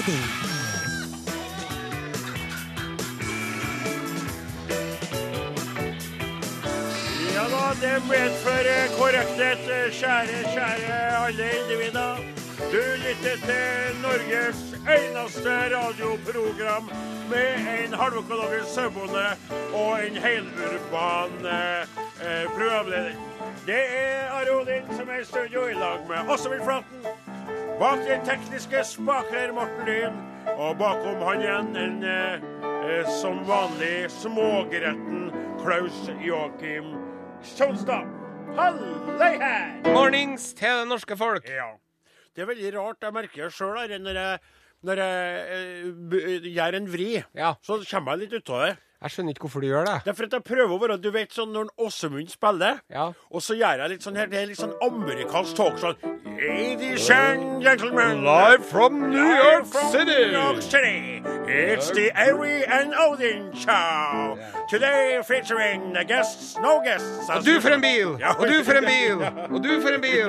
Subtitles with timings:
[0.00, 0.22] Odin.
[7.34, 12.16] Ja da, det medfører korrekthet, kjære, kjære alle individer.
[12.72, 14.60] Du lytter til Norges
[14.96, 16.90] eneste radioprogram
[17.30, 17.48] med
[17.84, 19.26] en halvøkologisk sauebonde
[19.72, 23.12] og en helurban eh, programleder.
[23.66, 27.29] Det er Are Odin som er i studio i lag med Åse Flaten.
[27.80, 30.16] Bak den tekniske spaker Morten Lyn,
[30.52, 35.30] og bakom han igjen en eh, eh, som vanlig smågretten
[35.62, 36.90] Klaus Joakim
[37.54, 38.04] Kjolstad.
[38.58, 39.72] Halløy her!
[39.94, 41.48] Mornings til det norske folk.
[41.48, 41.70] Ja.
[42.36, 43.00] Det er veldig rart.
[43.00, 44.44] Jeg merker det sjøl når jeg,
[44.84, 47.10] når jeg eh, gjør en vri.
[47.32, 47.54] Ja.
[47.64, 48.74] Så kommer jeg litt ut av det.
[49.00, 49.94] Jeg skjønner ikke hvorfor du gjør det.
[50.04, 52.80] Det er for at jeg prøver å være Du vet sånn når en Åsemund spiller,
[52.92, 53.06] Ja.
[53.30, 55.96] og så gjør jeg litt sånn her Det er litt sånn amerikansk talk sånn
[56.40, 60.26] Ladies and gentlemen Live from New York from City.
[60.26, 61.22] New York City.
[61.50, 64.38] It's the Ari and Odin show.
[64.68, 67.28] Today featuring the guests, no guests.
[67.28, 68.14] Og du for en bil!
[68.38, 69.24] Og du for en bil!
[69.52, 70.28] Og du for en bil!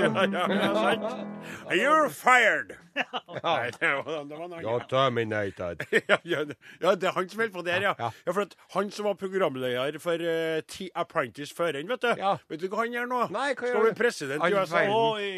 [1.71, 2.75] You're fired.
[3.45, 5.85] Nei, det var, det var noe terminated.
[6.11, 7.93] ja, ja, det- ja, det er han som holder på der, ja.
[7.99, 8.09] Ja.
[8.25, 8.33] ja.
[8.33, 12.09] for at Han som var programleder for uh, T Apprentice før han, vet du.
[12.19, 12.35] Ja.
[12.51, 13.21] Vet du hva han gjør nå?
[13.33, 14.83] Nei, hva Skal bli president i USA.
[14.87, 15.31] Oi,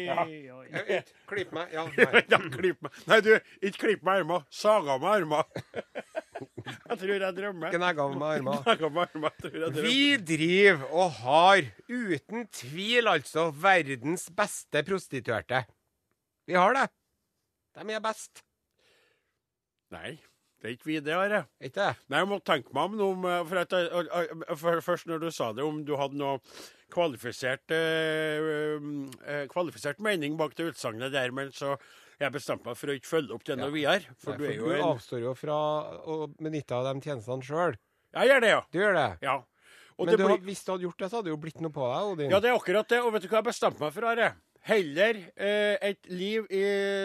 [0.50, 1.00] oi.
[1.30, 1.74] Klipp meg.
[1.74, 2.24] Ja, nei.
[2.30, 3.02] ja, klipp meg.
[3.10, 4.44] Nei, du, ikke klipp meg armer.
[4.54, 5.46] Saga meg armer.
[6.40, 7.74] jeg tror jeg drømmer.
[7.74, 9.78] Gnegga med drømmer.
[9.78, 15.64] Vi driver og har, uten tvil altså, verdens beste prostituerte.
[16.48, 16.88] Vi har det.
[17.74, 18.42] De er best.
[19.94, 20.14] Nei,
[20.62, 21.42] det er ikke vi det, Are.
[21.62, 21.90] Ikke det?
[22.10, 25.28] Nei, jeg må tenke meg om noe eh, for, at, eh, for Først når du
[25.34, 26.38] sa det, om du hadde noe
[26.94, 28.78] kvalifisert eh,
[29.26, 31.74] eh, Kvalifisert mening bak det utsagnet der, men så
[32.22, 34.14] jeg bestemte meg for å ikke følge opp det noe videre.
[34.22, 35.56] For Nei, du jo du en avstår jo fra
[36.06, 37.74] å benytte av de tjenestene sjøl.
[38.14, 38.60] Jeg gjør det, ja.
[38.70, 39.08] Du gjør det.
[39.26, 39.34] ja.
[39.94, 41.60] Og Men det du, blir- hvis du hadde gjort det, så hadde det jo blitt
[41.62, 42.30] noe på deg, Odin.
[42.32, 42.98] Ja, det er akkurat det.
[43.06, 44.30] Og vet du hva jeg bestemte meg for, Are?
[44.64, 46.62] Heller eh, et liv i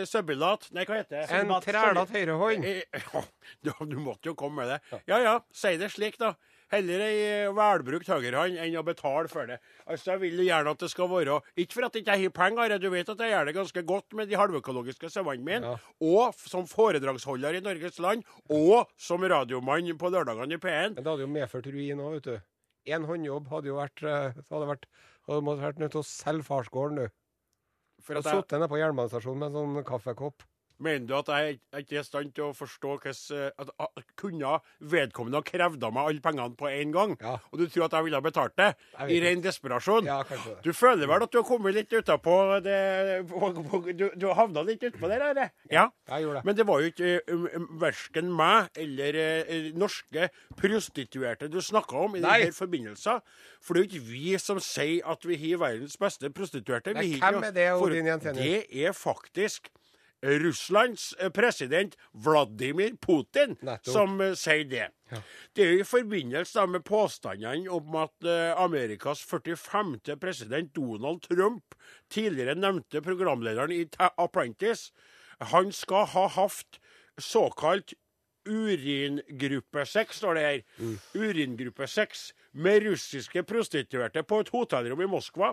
[0.08, 1.42] søbbelat Nei, hva heter det?
[1.42, 2.64] En trælete høyrehånd.
[2.64, 3.24] Eh, ja,
[3.66, 5.02] du, du måtte jo komme med det.
[5.12, 6.36] Ja ja, si det slik, da.
[6.72, 9.58] Heller ei eh, velbrukt høyrehånd enn å betale for det.
[9.90, 12.78] Altså, Jeg vil gjerne at det skal være Ikke for at jeg ikke har penger,
[12.80, 15.74] du vet at jeg gjør det ganske godt med de halvøkologiske sauene mine.
[15.74, 15.94] Ja.
[16.00, 20.96] Og som foredragsholder i Norges land, og som radiomann på lørdagene i P1.
[20.96, 22.50] Men det hadde jo medført ruin òg, vet du.
[22.96, 24.88] En håndjobb hadde jo vært eh, hadde vært
[25.30, 27.18] hadde vært nødt til å selge farsgården, du.
[28.05, 30.45] For Og at jeg, sittet nede på jernbanestasjonen med en sånn kaffekopp.
[30.79, 34.53] Mener du at jeg ikke er i stand til å forstå hvordan at, at, Kunne
[34.79, 37.16] vedkommende ha krevd av meg alle pengene på en gang?
[37.19, 37.35] Ja.
[37.51, 38.69] Og du tror at jeg ville ha betalt det?
[39.12, 40.07] I ren desperasjon?
[40.07, 40.63] Ja, kanskje det.
[40.67, 42.79] Du føler vel at du har kommet litt utapå det
[44.00, 45.51] Du, du havna litt utpå der, eller?
[45.72, 45.90] Ja.
[46.09, 46.45] Jeg gjorde det.
[46.47, 50.29] Men det var jo ikke um, um, verken meg eller eh, norske
[50.59, 53.19] prostituerte du snakka om i denne forbindelsen.
[53.63, 56.96] For det er jo ikke vi som sier at vi har verdens beste prostituerte.
[56.96, 58.40] Nei, Vi hvem er det, Odin Jentenius?
[58.40, 59.69] Det er faktisk
[60.24, 63.94] Russlands eh, president Vladimir Putin Nettopp.
[63.94, 64.90] som uh, sier det.
[65.56, 69.96] Det er jo i forbindelse med påstandene om at uh, Amerikas 45.
[70.19, 71.75] president Donald Trump,
[72.12, 74.91] tidligere nevnte programlederen i Ta- Apprentice,
[75.40, 76.79] han skal ha hatt
[77.19, 77.94] såkalt
[78.50, 80.62] uringruppe 6, står det her.
[81.16, 85.52] Uringruppe 6 med russiske prostituerte på et hotellrom i Moskva.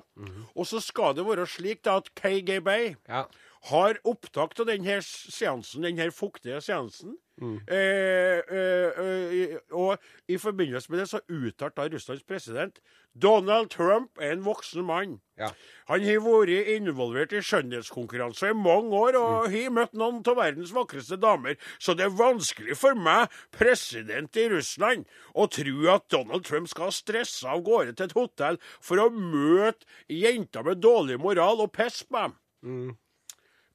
[0.56, 3.24] Og så skal det være slik da at KGB Ja.
[3.70, 7.16] Har opptak av denne seansen, denne fuktige seansen.
[7.36, 12.78] Eh, eh, eh, og i forbindelse med det så uttalte da Russlands president
[13.12, 15.18] Donald Trump er en voksen mann.
[15.36, 15.50] Ja.
[15.90, 20.72] Han har vært involvert i skjønnhetskonkurranser i mange år og har møtt noen av verdens
[20.72, 25.04] vakreste damer, så det er vanskelig for meg, president i Russland,
[25.36, 29.84] å tro at Donald Trump skal stresse av gårde til et hotell for å møte
[30.08, 32.40] jenter med dårlig moral og pisse på dem.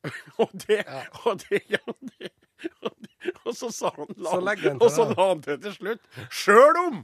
[0.42, 0.82] og det,
[1.26, 2.32] og det, ja, det
[2.82, 5.76] og, det, og så sa han, la, Så han og så la han til til
[5.78, 6.06] slutt.
[6.34, 7.02] Sjøl om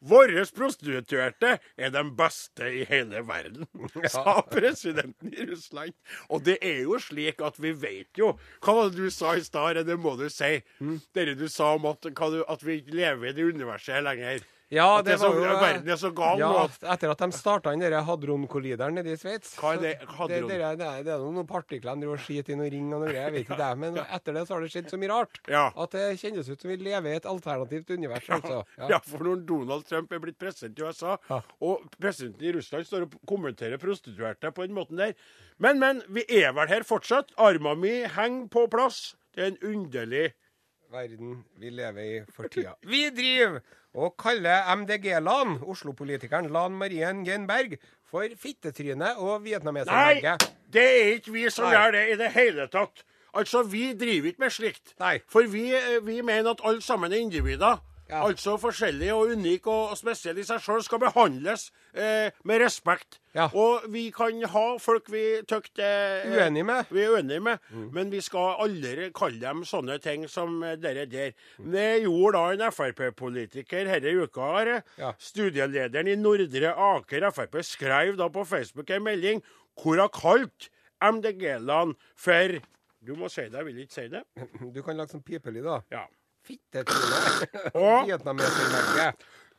[0.00, 3.66] våre prostituerte er de beste i hele verden,
[4.14, 5.92] sa presidenten i Russland.
[6.32, 8.32] Og det er jo slik at vi vet jo
[8.64, 9.82] Hva var det du sa i stad?
[9.84, 10.60] Det må du si.
[10.80, 10.96] Mm.
[11.14, 14.40] Det du sa om at, du, at vi lever i det universet lenger.
[14.70, 16.66] Ja, At det var så, jo, verden er så gal ja, nå.
[16.94, 19.56] Etter at de starta den der hadronkollideren nede i Sveits.
[19.58, 19.92] Hva er det?
[20.06, 20.46] Hadron?
[20.46, 23.02] Det, det, er- det er noen partikler de driver og skiter i noen ring og
[23.02, 23.26] noe greier.
[23.26, 23.70] Jeg vet ikke det.
[23.82, 25.40] Men etter det så har det skjedd så mye rart.
[25.50, 25.64] Ja.
[25.74, 28.30] At det kjennes ut som vi lever i et alternativt univers.
[28.38, 28.60] Altså.
[28.78, 29.00] Ja.
[29.10, 31.40] for når Donald Trump er blitt president i USA, Ja.
[31.66, 35.16] og presidenten i Russland står og kommenterer prostituerte på den måten der
[35.58, 37.34] Men, men, vi er vel her fortsatt.
[37.36, 39.16] Arma mi henger på plass.
[39.34, 40.30] Det er en underlig
[40.90, 42.74] verden vi lever i for tida.
[42.86, 43.60] Vi driver
[43.94, 47.76] og kaller MDG-Lan, Oslo-politikeren Lan Marien Genberg,
[48.10, 49.50] for fittetryne og Nei!
[49.50, 50.36] vietnameserlegge.
[50.70, 51.72] Det er ikke vi som Nei.
[51.74, 53.04] gjør det i det hele tatt.
[53.34, 54.94] Altså, vi driver ikke med slikt.
[54.98, 55.16] Nei.
[55.30, 57.78] For vi, eh, vi mener at alle sammen er individer.
[58.10, 58.24] Ja.
[58.26, 63.20] Altså forskjellig og unik og, og spesielle i seg sjøl skal behandles eh, med respekt.
[63.34, 63.46] Ja.
[63.54, 66.90] Og vi kan ha folk vi tykter eh, uenige med.
[66.90, 67.88] Vi er uenige med, Mm.
[67.94, 71.32] men vi skal aldri kalle dem sånne ting som eh, dere der.
[71.62, 74.50] Det gjorde da en Frp-politiker denne uka.
[74.98, 75.12] Ja.
[75.18, 79.42] Studielederen i Nordre Aker Frp skrev da på Facebook en melding
[79.80, 80.68] hvor hun kalte
[81.00, 82.58] MDG-land for
[83.00, 84.20] Du må si det, jeg vil ikke si det.
[84.74, 85.78] Du kan lage sånn pipelyd, da.
[85.94, 86.02] Ja.
[86.46, 87.48] Fittetryne.
[87.74, 88.10] Og,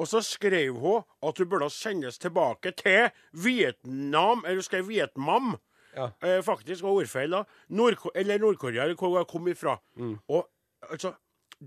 [0.01, 5.55] og så skrev hun at hun burde sendes tilbake til Vietnam, eller skrev Vietnam.
[5.95, 6.09] Ja.
[6.23, 7.43] Eh, faktisk var ordfeil da.
[7.69, 9.77] Nord eller Nord-Korea, eller hvor hun kom ifra.
[9.95, 10.17] Mm.
[10.27, 10.47] Og
[10.89, 11.13] altså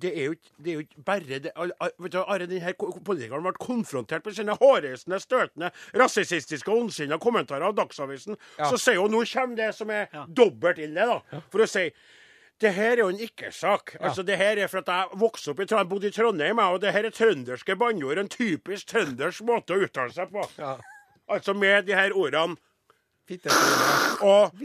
[0.02, 1.52] det er jo ikke, det er jo ikke bare det
[1.98, 2.72] vet du, Are, denne
[3.06, 8.34] politikeren ble konfrontert med sine hårreisende, støtende, rasistiske og ondsinna kommentarer av Dagsavisen.
[8.58, 8.72] Ja.
[8.72, 11.42] Så sier hun nå kommer det som er dobbelt ille, da.
[11.52, 11.86] For å si
[12.60, 13.96] det her er jo en ikke-sak.
[14.00, 16.80] Altså, Det her er for at jeg vokste opp i Trondheim, bodde i Trondheim, og
[16.80, 18.18] det her er trønderske banneord.
[18.18, 20.44] En typisk trøndersk måte å uttale seg på.
[20.58, 20.76] Ja.
[21.28, 22.56] Altså med de her ordene.
[24.24, 24.62] Og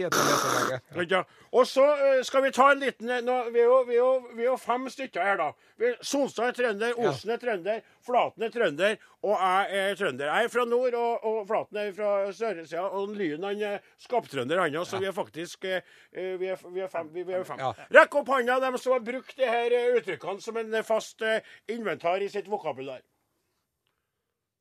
[1.09, 1.23] Ja.
[1.51, 4.01] Og så eh, skal vi ta en liten eh, nå, vi, er jo, vi, er
[4.03, 5.47] jo, vi er jo fem stykker her, da.
[5.79, 10.29] Solstad Sonstad er trønder, Osen er trønder, Flaten er trønder, og jeg er trønder.
[10.29, 14.61] Jeg er fra nord, og, og Flaten er fra søresida, og Lyn han er skaptrønder,
[14.61, 15.79] han òg, så vi er faktisk eh,
[16.11, 17.09] vi, er, vi er fem.
[17.15, 17.63] Vi, vi fem.
[17.63, 17.71] Ja.
[18.01, 21.23] Rekk opp hånda, dem som har brukt de her uttrykkene som en fast
[21.71, 23.01] inventar i sitt vokabular.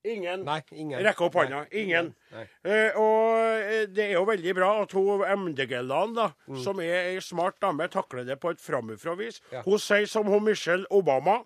[0.05, 0.45] Ingen.
[0.47, 1.01] Nei, ingen.
[1.03, 1.65] Rekk opp hånda.
[1.75, 2.15] Ingen.
[2.33, 2.45] Nei.
[2.65, 6.63] Eh, og eh, det er jo veldig bra at hun MDG-land, da, Mm.
[6.63, 9.41] som er ei smart dame, takler det på et framifrå vis.
[9.53, 9.63] Ja.
[9.67, 11.41] Hun sier som hun Michelle Obama.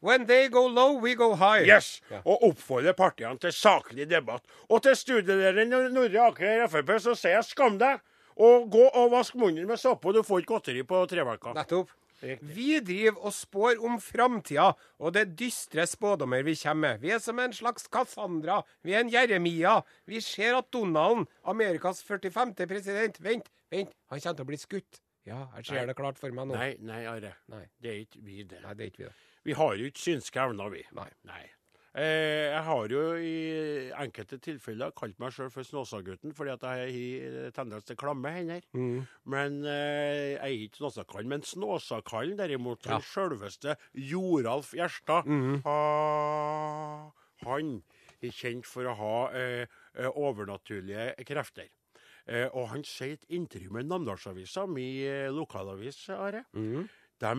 [0.00, 1.66] When they go low, we go high.
[1.66, 2.00] Yes!
[2.10, 2.20] Ja.
[2.24, 4.44] Og oppfordrer partiene til saklig debatt.
[4.70, 7.98] Og til studielederen Nordre Aker Frp så sier jeg skam deg!
[8.38, 11.54] Og gå og vask munnen med såpe, du får ikke godteri på tre uker.
[11.58, 11.90] Nettopp.
[12.22, 12.48] Riktig.
[12.54, 17.02] Vi driver og spår om framtida, og det er dystre spådommer vi kommer med.
[17.04, 18.60] Vi er som en slags Cassandra.
[18.82, 19.78] Vi er en Jeremia.
[20.08, 22.56] Vi ser at Donald, Amerikas 45.
[22.66, 25.02] president Vent, vent, han kommer til å bli skutt.
[25.28, 25.86] Ja, jeg ser Nei.
[25.90, 26.56] det klart for meg nå.
[26.56, 27.34] Nei, nei, Are.
[27.52, 27.66] Nei.
[27.82, 28.62] Det er ikke vi, det.
[28.64, 29.16] Nei, det er ikke vi, det.
[29.48, 30.82] Vi har jo ikke synske evner, vi.
[30.96, 31.08] Nei.
[31.28, 31.44] Nei.
[31.96, 36.92] Eh, jeg har jo i enkelte tilfeller kalt meg sjøl for Snåsagutten, fordi at jeg
[36.92, 38.60] har tendens til klamme hender.
[38.76, 39.06] Mm.
[39.24, 41.30] Men eh, jeg er ikke Snåsakallen.
[41.32, 42.98] Men Snåsakallen derimot, Ja.
[42.98, 45.62] den sjølveste Joralf Gjerstad, mm.
[45.64, 45.78] ha,
[47.46, 47.72] han
[48.20, 49.64] er kjent for å ha eh,
[49.96, 51.68] eh, overnaturlige krefter.
[52.28, 56.44] Eh, og han sier i et intervju med Namdalsavisa, min lokalavis, Are.
[56.52, 56.88] mm.
[57.18, 57.32] De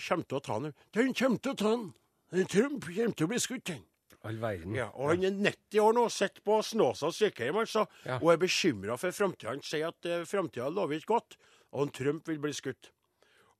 [0.00, 0.70] kommer til å ta han.
[0.96, 1.88] Den kommer til å ta han!
[2.48, 3.82] Trump kommer til å bli skutt, den.
[4.26, 4.74] All verden.
[4.78, 8.18] Ja, og han er 90 år nå, sitter på Snåsa sykehjem altså, Ja.
[8.20, 9.54] og er bekymra for framtida.
[9.54, 11.38] Han sier at uh, framtida lover ikke godt,
[11.72, 12.90] og Trump vil bli skutt.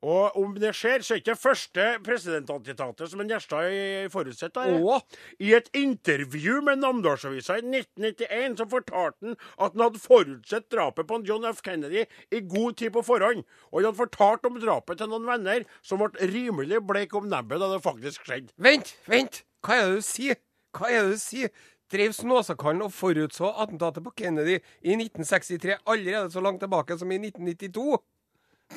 [0.07, 4.77] Og om det skjer, så er ikke det første presidentantitatet som en Gjerstad forutsetter.
[4.77, 5.17] forutsett.
[5.41, 11.09] I et intervju med Namdalsavisa i 1991 så fortalte han at han hadde forutsett drapet
[11.09, 11.63] på John F.
[11.65, 13.43] Kennedy i god tid på forhånd.
[13.73, 17.65] Og han hadde fortalt om drapet til noen venner som ble rimelig bleike om nebbet
[17.65, 18.53] da det faktisk skjedde.
[18.61, 19.43] Vent, vent!
[19.67, 20.37] Hva er det du sier?
[20.77, 21.55] Hva er det du sier?
[21.93, 27.19] Drev Snåsakallen og forutså attentatet på Kennedy i 1963 allerede så langt tilbake som i
[27.21, 28.01] 1992?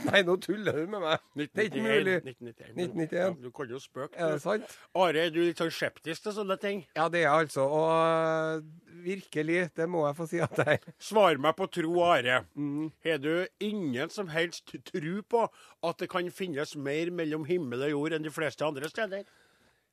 [0.05, 1.23] Nei, nå tuller du med meg.
[1.33, 2.19] Det er ikke mulig.
[2.21, 2.67] 1991.
[2.75, 3.15] 1991.
[3.17, 4.13] Ja, du kan jo spøke.
[4.21, 4.75] Er det sant?
[4.93, 6.83] Are, er du litt sånn skeptisk til sånne ting?
[6.93, 7.65] Ja, det er jeg altså.
[7.65, 10.95] Og uh, virkelig, det må jeg få si at jeg er.
[11.09, 12.43] Svar meg på tro, Are.
[12.53, 12.91] Mm.
[13.07, 13.33] Har du
[13.65, 18.29] ingen som helst tro på at det kan finnes mer mellom himmel og jord enn
[18.29, 19.25] de fleste andre steder?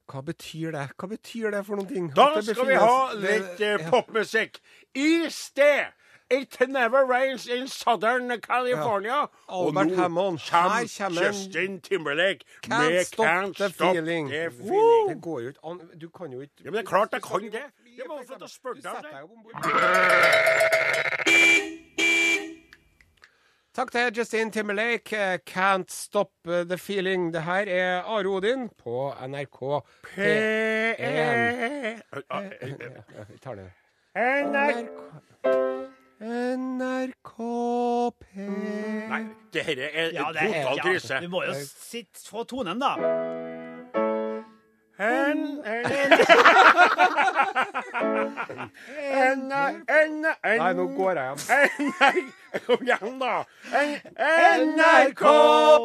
[0.07, 0.89] Hva betyr det?
[0.99, 2.11] Hva betyr det for noen ting?
[2.15, 4.61] Da skal vi ha litt uh, popmusikk.
[4.95, 5.93] I sted!
[6.29, 9.11] It never rains in Southern California.
[9.11, 9.27] Ja.
[9.49, 10.41] Albert Hammond.
[10.41, 14.29] Her kommer Justin Timberlake Can't med stop Can't the feeling.
[14.29, 15.09] the Feeling.
[15.09, 17.23] Det går jo ikke an Du kan jo ikke Ja, men det er klart jeg
[17.23, 17.63] kan det.
[17.97, 19.11] Jeg må få til å spørre deg om det.
[19.13, 19.55] deg opp om bord.
[23.77, 25.17] Takk til Justin Timberlake.
[25.17, 27.33] eh, 'Can't Stop The Feeling'.
[27.33, 30.97] Det her er Are Odin på NRK P1.
[30.97, 32.03] P1
[33.29, 33.73] vi tar det.
[34.17, 35.27] NRK
[36.21, 37.33] NRK
[38.21, 38.37] P...
[39.11, 42.45] Nei, dette er Ja, en det er, total ja, du vi må jo sitte få
[42.45, 43.56] tonen, da.
[44.99, 45.93] En- en-
[49.53, 51.39] en- en Nei, nå går jeg hjem.
[52.67, 53.45] kom igjen, da.
[54.57, 55.23] NRK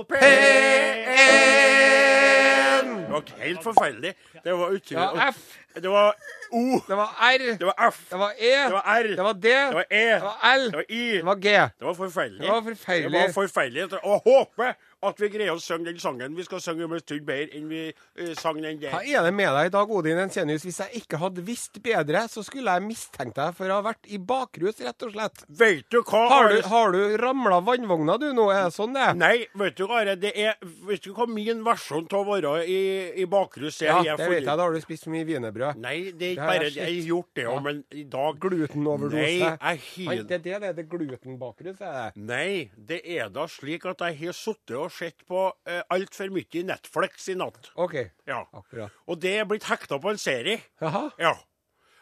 [0.07, 2.87] P1!
[3.01, 4.13] Det var helt forferdelig.
[4.43, 5.35] Det var Det var F,
[5.75, 6.15] Det var
[6.51, 6.79] O.
[6.87, 7.99] det var R, Det var F.
[8.09, 9.03] det var E, Det var R.
[9.15, 10.13] det var D, Det var E.
[10.15, 11.11] det var L, Det var I.
[11.17, 11.49] det var G.
[11.79, 12.41] Det var forferdelig.
[12.41, 13.21] Det var Det forferdelig.
[13.21, 13.93] var forferdelig.
[14.03, 17.25] Og håper at vi greier å synge den sangen vi skal synge om en stund
[17.25, 20.65] bedre enn vi uh, sang den Hva er det med deg i dag, Odin Ensenius?
[20.67, 24.09] Hvis jeg ikke hadde visst bedre, så skulle jeg mistenkt deg for å ha vært
[24.13, 25.43] i bakrus, rett og slett.
[25.61, 26.21] Vet du hva?
[26.31, 28.47] Har du, har du ramla vannvogna du nå?
[28.53, 29.17] Er det sånn det er?
[29.17, 32.79] Nei, vet du Are, det er Vet du hva min versjon av å være i,
[33.21, 33.91] i bakrus er?
[33.91, 34.47] Ja, Jeg det vet jeg.
[34.51, 35.79] Da har du spist så mye wienerbrød.
[35.81, 36.75] Nei, det er ikke bare det.
[36.77, 37.63] Jeg har gjort det òg, Ja.
[37.67, 39.17] men i dag Glutenoverdose.
[39.17, 40.77] Nei, jeg Nei, det er det det er.
[40.77, 42.23] Det er glutenbakrus, er det.
[42.29, 46.63] Nei, det er da slik at jeg har sittet og sett på uh, altfor mye
[46.67, 47.71] Netflix i natt.
[47.75, 47.95] OK.
[48.29, 48.43] Ja.
[48.53, 48.91] Akkurat.
[49.07, 50.61] Og det er blitt hekta på en serie.
[50.81, 51.07] Jaha.
[51.21, 51.35] Ja.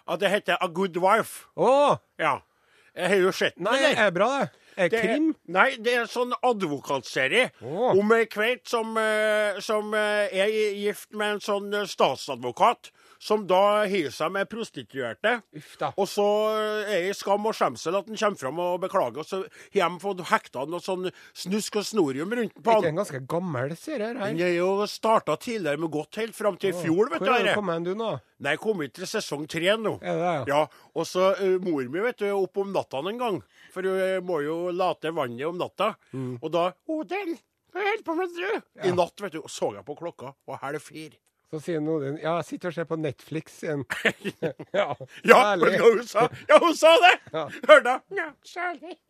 [0.10, 1.46] At det heter A Good Wife.
[1.55, 1.98] Å!
[2.19, 2.39] Ja.
[2.98, 3.67] Jeg har jo sett den.
[3.69, 4.00] Nei, eller?
[4.08, 4.50] er bra, det?
[4.79, 5.27] Er det Det er- krim?
[5.48, 7.91] Nei, det er en sånn advokatserie Å.
[8.00, 13.43] om ei kveit som, eh, som eh, er gift med en sånn eh, statsadvokat, som
[13.47, 15.33] da hiver seg med prostituerte.
[15.59, 15.91] Uff da.
[15.99, 19.19] Og så eh, er det i skam og skjemsel at han kommer fram og beklager,
[19.21, 22.85] og så har de fått hekta noe sånn snusk og snorium rundt på han.
[22.85, 24.21] ikke en ganske gammel serie her?
[24.23, 27.35] Den er jo starta tidligere, men gått helt fram til i fjor, vet Hvor du.
[27.35, 27.57] du Are.
[27.59, 28.13] kommet du nå?
[28.39, 29.97] Nei, jeg kom hit til sesong tre nå.
[29.99, 30.43] Er det ja?
[30.47, 33.41] Ja, og så uh, mor mi, vet du, opp om natta en gang.
[33.73, 35.91] For hun eh, må jo late vannet om natta.
[36.15, 36.38] Mm.
[36.39, 37.35] Og da Odin,
[37.75, 38.61] hva holder på med du?
[38.88, 41.19] I natt, vet du, så jeg på klokka, og halv fire.
[41.50, 43.82] Så sier noen Ja, jeg sitter og ser på Netflix igjen.
[44.79, 44.88] ja,
[45.29, 46.27] Ja, du hva hun sa?
[46.50, 47.15] Ja, hun sa det!
[47.34, 47.46] Ja.
[47.70, 48.20] Hørte jeg?
[48.20, 48.98] Ja, særlig.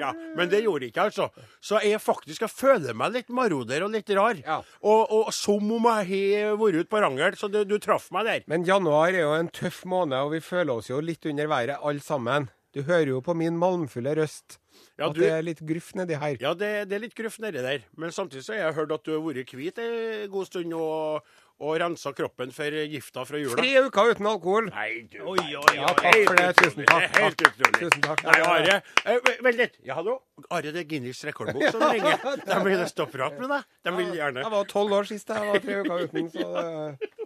[0.00, 1.28] Ja, men det gjorde ikke altså.
[1.64, 4.38] Så jeg faktisk jeg føler meg litt maroder og litt rar.
[4.44, 4.60] Ja.
[4.84, 8.28] Og, og som om jeg har vært ute på Rangel, så du, du traff meg
[8.28, 8.46] der.
[8.50, 11.78] Men januar er jo en tøff måned, og vi føler oss jo litt under været
[11.80, 12.48] alle sammen.
[12.70, 14.58] Du hører jo på min malmfulle røst
[14.98, 16.36] Ja, at du- det er litt gruff nedi her.
[16.40, 17.82] Ja, det, det er litt gruff nedi der.
[17.96, 21.24] Men samtidig så har jeg hørt at du har vært hvit en god stund og,
[21.60, 23.56] og rensa kroppen for gifta fra jula.
[23.58, 24.70] Tre uker uten alkohol.
[24.70, 26.46] Nei, du Oi, oi, Ja, takk for det.
[26.60, 27.08] Tusen takk.
[27.10, 27.80] Det Helt utrolig.
[27.82, 28.22] Tusen takk.
[28.28, 28.78] Nei, Are
[29.16, 29.76] eh, Vent litt.
[29.90, 30.20] Ja, hallo?
[30.48, 32.22] Are, det er Guinness rekordbok som ringer.
[32.46, 33.66] De vil og prate med deg.
[33.84, 37.19] De vil gjerne Jeg var tolv år sist jeg var tre uker uten, så det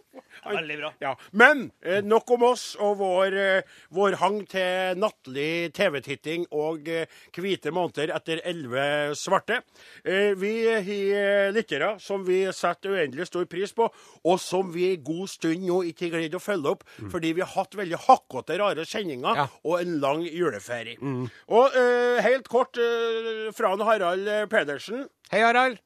[0.45, 0.91] Veldig bra.
[1.00, 3.62] Ja, Men eh, nok om oss og vår, eh,
[3.95, 9.61] vår hang til nattlig TV-titting og eh, hvite måneder etter elleve svarte.
[10.05, 13.88] Eh, vi har lyttere som vi setter uendelig stor pris på,
[14.25, 17.45] og som vi en god stund nå ikke har greid å følge opp, fordi vi
[17.45, 19.47] har hatt veldig hakkete, rare sendinger Ja.
[19.64, 20.99] og en lang juleferie.
[21.49, 22.79] Og eh, helt kort
[23.55, 25.07] fra Harald Pedersen.
[25.31, 25.79] Hei, Harald.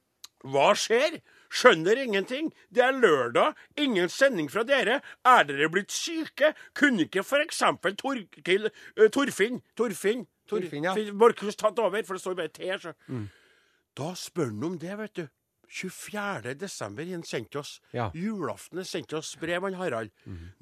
[0.45, 1.19] Hva skjer?
[1.49, 2.51] Skjønner ingenting.
[2.71, 5.01] Det er lørdag, ingen sending fra dere.
[5.25, 6.53] Er dere blitt syke?
[6.77, 7.63] Kunne ikke f.eks.
[8.01, 10.95] Torkil uh, Torfinn Torfinn Torfinn, ja.
[11.13, 12.05] Borchhus tatt over?
[12.07, 12.71] For det står bare T.
[12.81, 12.95] Så.
[13.99, 15.27] Da spør han om det, vet du.
[15.69, 16.55] 24.
[16.57, 17.75] desember han sendt oss.
[17.93, 18.09] Ja.
[18.17, 20.15] Julaften sendte oss brev, han Harald.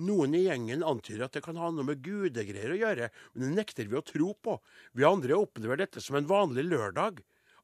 [0.03, 3.53] Noen i gjengen antyder at det kan ha noe med gudegreier å gjøre, men det
[3.61, 4.59] nekter vi å tro på.
[4.99, 7.23] Vi andre opplever dette som en vanlig lørdag.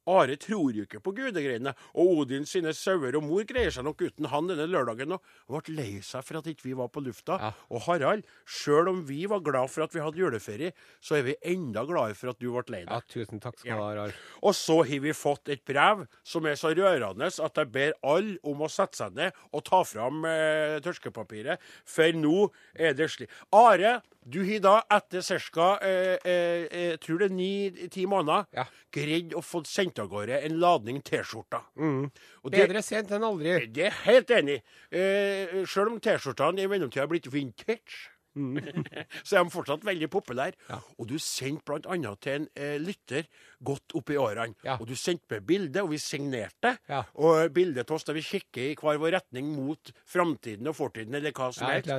[0.09, 4.01] Are tror jo ikke på gudegreiene, og Odin sine sauer og mor greier seg nok
[4.03, 7.37] uten han denne lørdagen, og ble lei seg for at ikke vi var på lufta.
[7.39, 7.51] Ja.
[7.71, 11.37] Og Harald, sjøl om vi var glad for at vi hadde juleferie, så er vi
[11.53, 12.91] enda gladere for at du ble lei deg.
[12.91, 14.19] Ja, tusen takk skal du ha, Harald.
[14.43, 18.37] Og så har vi fått et brev som er så rørende at jeg ber alle
[18.47, 23.31] om å sette seg ned og ta fram eh, tørskepapiret, for nå er det slik.
[23.55, 25.21] Are, du har da etter
[25.53, 25.77] ca.
[25.81, 28.65] Eh, eh, tror det er ni-ti måneder Ja.
[28.91, 31.61] greid å få sendt av gårde en ladning T-skjorter.
[31.77, 32.11] Mm.
[32.49, 33.67] Bedre sent enn aldri.
[33.73, 34.61] det er helt enig.
[34.91, 38.09] Eh, Sjøl om T-skjortene i mellomtida har blitt vintage,
[39.27, 40.57] så er de fortsatt veldig populære.
[40.69, 40.79] Ja.
[40.97, 42.13] Og du sendte bl.a.
[42.23, 43.27] til en eh, lytter
[43.63, 44.57] godt opp i årene.
[44.65, 44.77] Ja.
[44.79, 46.75] Og du sendte med bilde, og vi signerte.
[46.89, 47.03] Ja.
[47.21, 51.15] Og bildet av oss der vi kikker i hver vår retning mot framtiden og fortiden,
[51.19, 51.89] eller hva som helst.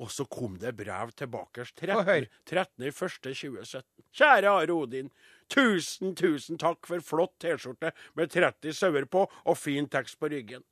[0.00, 1.68] Og så kom det brev tilbake.
[1.80, 2.28] Få høre.
[2.48, 2.80] 13.
[2.80, 3.82] 13.1.2017.
[4.12, 5.10] Kjære Are Odin.
[5.50, 10.62] Tusen, tusen takk for flott T-skjorte med 30 sauer på og fin tekst på ryggen.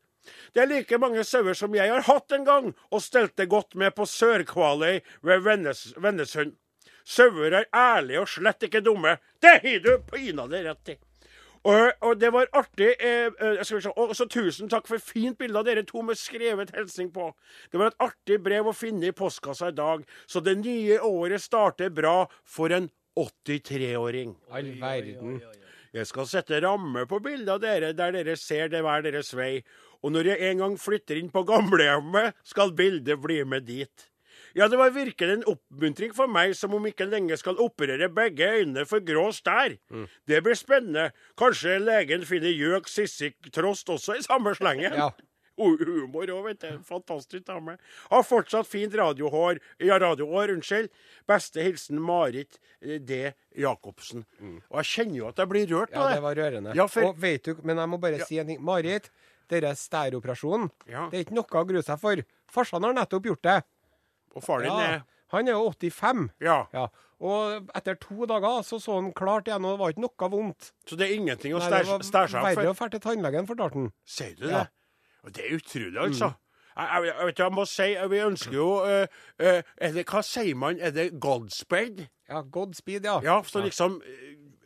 [0.54, 3.94] Det er like mange sauer som jeg har hatt en gang, og stelte godt med
[3.97, 6.56] på Sør-Kvaløy ved Vennes, Vennesund.
[7.08, 9.16] Sauer er ærlige og slett ikke dumme.
[9.40, 10.99] Det har du pinadø rett i.
[11.68, 12.90] Og, og det var artig.
[13.00, 16.73] Eh, eh, se, og så Tusen takk for fint bilde av dere to med skrevet
[16.76, 17.30] hilsning på.
[17.73, 21.42] Det var et artig brev å finne i postkassa i dag, så det nye året
[21.42, 24.37] starter bra for en 83-åring.
[24.54, 25.40] All verden.
[25.97, 29.64] Jeg skal sette ramme på bildet av dere der dere ser det hver deres vei.
[30.02, 34.05] Og når jeg en gang flytter inn på gamlehjemmet, skal bildet bli med dit.
[34.57, 38.47] Ja, det var virkelig en oppmuntring for meg, som om ikke lenge skal operere begge
[38.61, 39.75] øynene for grå stær.
[40.26, 41.11] Det blir spennende.
[41.38, 44.95] Kanskje legen finner gjøk, sissik, trost også i samme slengen.
[44.97, 45.11] Ja.
[45.59, 46.76] Humor òg, vet du.
[46.87, 47.75] Fantastisk dame.
[48.12, 49.59] Har fortsatt fint radiohår.
[49.83, 50.87] Ja, radiohår, unnskyld.
[51.28, 53.33] Beste hilsen Marit eh, D.
[53.59, 54.23] Jacobsen.
[54.71, 56.23] Og jeg kjenner jo at jeg blir rørt Ja, av det det.
[56.28, 56.76] var rørende.
[56.78, 58.62] Ja, for- Og vet du, men jeg må bare si en ting.
[58.62, 59.11] Marit,
[59.50, 61.09] denne stæroperasjonen, Ja.
[61.11, 62.23] det er ikke noe å grue seg for.
[62.49, 63.59] Farsan har nettopp gjort det.
[64.37, 66.31] Og far din er Han er jo 85.
[66.40, 66.67] Ja.
[66.73, 66.87] Ja.
[67.21, 70.71] Og etter to dager så så han klart igjen, og det var ikke noe vondt.
[70.87, 73.00] Så det er ingenting å Nei, det stæsje stæsje var av verre å dra til
[73.05, 73.90] tannlegen, fortalte han.
[74.07, 74.69] Sier du det?
[75.26, 76.31] Og det er utrolig, altså.
[76.78, 80.55] Jeg, jeg, jeg, vet, jeg må si, vi ønsker jo uh, uh, det, Hva sier
[80.55, 80.78] man?
[80.78, 82.05] Er det Godspeed?
[82.31, 83.19] Ja, Godspeed, ja.
[83.26, 83.99] Ja, så liksom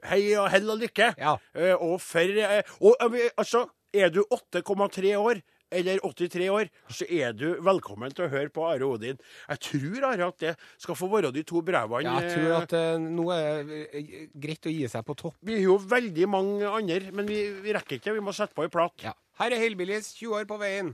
[0.03, 1.13] Hei og hell og lykke.
[1.17, 1.37] Ja.
[1.57, 2.43] Uh, og for
[2.83, 3.07] Og
[3.39, 8.53] altså, er du 8,3 år eller 83 år, så er du velkommen til å høre
[8.53, 9.21] på Are Odin.
[9.49, 12.05] Jeg tror Are at det skal få være de to brevene.
[12.05, 15.39] Ja, jeg tror at uh, nå er det eh, greit å gi seg på topp.
[15.41, 18.17] Vi har jo veldig mange andre, men vi, vi rekker ikke.
[18.19, 18.93] Vi må sette på ei plat.
[19.05, 19.15] Ja.
[19.41, 20.93] Her er Hillbillies, 20 år på veien.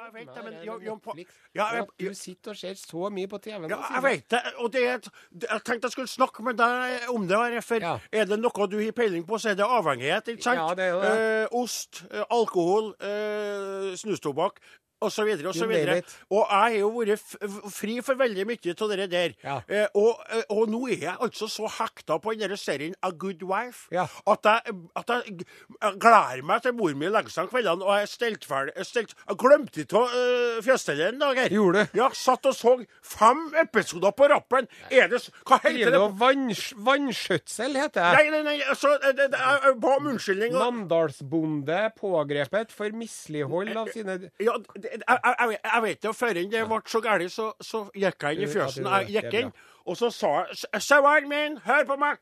[0.00, 1.14] Ja, jeg vet det, men jo, ja, på,
[1.54, 3.66] ja, jeg, du sitter og ser så mye på TV.
[3.66, 4.40] nå, Ja, jeg vet det.
[4.58, 7.64] Og det er jeg tenkte jeg skulle snakke med deg om det.
[7.64, 7.98] For Ja.
[8.12, 10.28] er det noe du har peiling på, så er det avhengighet.
[10.32, 10.58] ikke sant?
[10.62, 11.42] Ja, det er det.
[11.42, 14.60] Eh, ost, eh, alkohol, eh, snustobakk
[15.00, 15.24] osv.
[15.30, 16.02] videre, og så videre.
[16.30, 19.34] Og jeg har jo vært fri for veldig mye av det der.
[19.44, 19.56] Ja.
[19.68, 23.42] Eh, og, eh, og nå er jeg altså så hekta på den serien A Good
[23.42, 24.06] Wife Ja.
[24.26, 25.46] at, jeg, at jeg,
[25.80, 27.84] jeg gleder meg til mor mi legger seg om kveldene.
[27.86, 31.54] Og jeg stelt ferdig stelt, jeg glemte ikke uh, fjøsstellet en dag her.
[31.54, 31.98] Gjorde du?
[32.00, 32.76] Ja, satt og så
[33.06, 34.68] fem episoder på rappen.
[34.90, 35.92] Er det Hva heter det?
[35.94, 36.00] det?
[36.00, 38.12] og vanns- Vannskjøtsel heter det.
[38.18, 40.54] Nei, nei, nei, altså, det, det, jeg ba om unnskyldning.
[40.56, 46.80] Namdalsbonde pågrepet for mislighold av sine Ja, det, jeg, jeg, vet det, før det ble
[46.90, 48.88] så galt, så, så gikk jeg inn i fjøsen.
[48.90, 49.52] Jeg gikk inn,
[49.86, 52.18] og så sa jeg "S- Saueren min, hør på meg!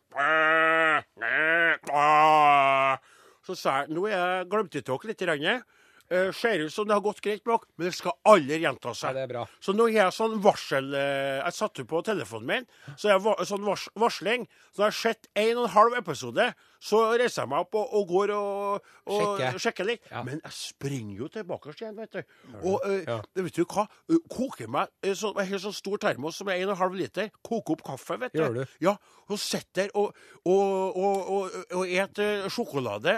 [3.48, 5.18] Så sa jeg nå er jeg glemt i tåk litt.
[5.24, 5.62] Grann.
[6.10, 8.88] Eh, ser ut som det har gått greit med dere, men det skal aldri gjenta
[8.94, 9.18] Ja, seg.
[9.28, 9.42] bra.
[9.60, 13.42] Så nå har jeg sånn varsel eh, Jeg satte på telefonen min, så jeg var,
[13.44, 14.46] sånn vars, varsling.
[14.72, 16.46] Så jeg har sett en og en halv episode,
[16.80, 19.58] så reiser jeg meg opp og, og går og, og Sjekker.
[19.64, 20.04] sjekker litt.
[20.10, 20.22] Ja.
[20.26, 22.22] Men jeg springer jo tilbake igjen, vet du.
[22.62, 23.20] Og Ja.
[23.34, 23.86] vet du hva?
[24.10, 27.30] Eh, Koker meg eh, så, en helt sånn stor termos som er 1,5 liter.
[27.42, 28.42] Koker opp kaffe, vet du.
[28.42, 28.76] Gjør du?
[28.84, 28.96] Ja,
[29.28, 30.14] og sitter og,
[30.44, 33.16] og, og, og, og et sjokolade,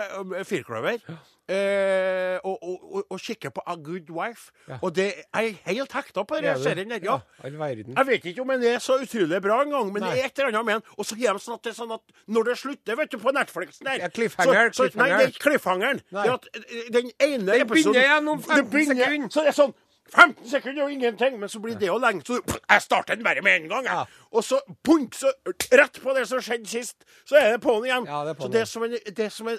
[0.48, 0.98] firkløver.
[1.00, 1.20] firkløver.
[1.50, 4.52] Eh, og, og, og, kikker på A Good Wife.
[4.68, 4.76] Ja.
[4.86, 7.00] Og det er helt hekta på den serien der.
[7.02, 7.16] Ja.
[7.42, 7.56] All.
[7.66, 10.12] Jeg vet ikke om den er så utrolig bra engang, men Nei.
[10.14, 10.94] det er et eller annet med den.
[10.96, 13.18] Og så gjør de sånn at det er sånn at når det slutter, vet du,
[13.18, 16.00] på Netflixen der Ja, cliffhanger, så, så, Nei, det er ikke cliffhangeren.
[16.10, 19.28] Det er at eh, den ene Den episoden begynner igjen om 15 sekunder.
[19.30, 19.74] Så det er sånn
[20.14, 22.22] 15 sekunder og ingenting, men så blir det jo lenge.
[22.26, 23.86] Så jeg starter den bare med en gang.
[23.86, 24.06] Jeg.
[24.30, 25.32] Og så punkt, så
[25.74, 26.96] rett på det som skjedde sist,
[27.26, 28.06] så er det på'n igjen.
[28.06, 29.58] Ja, det på så det, som en, det, som en,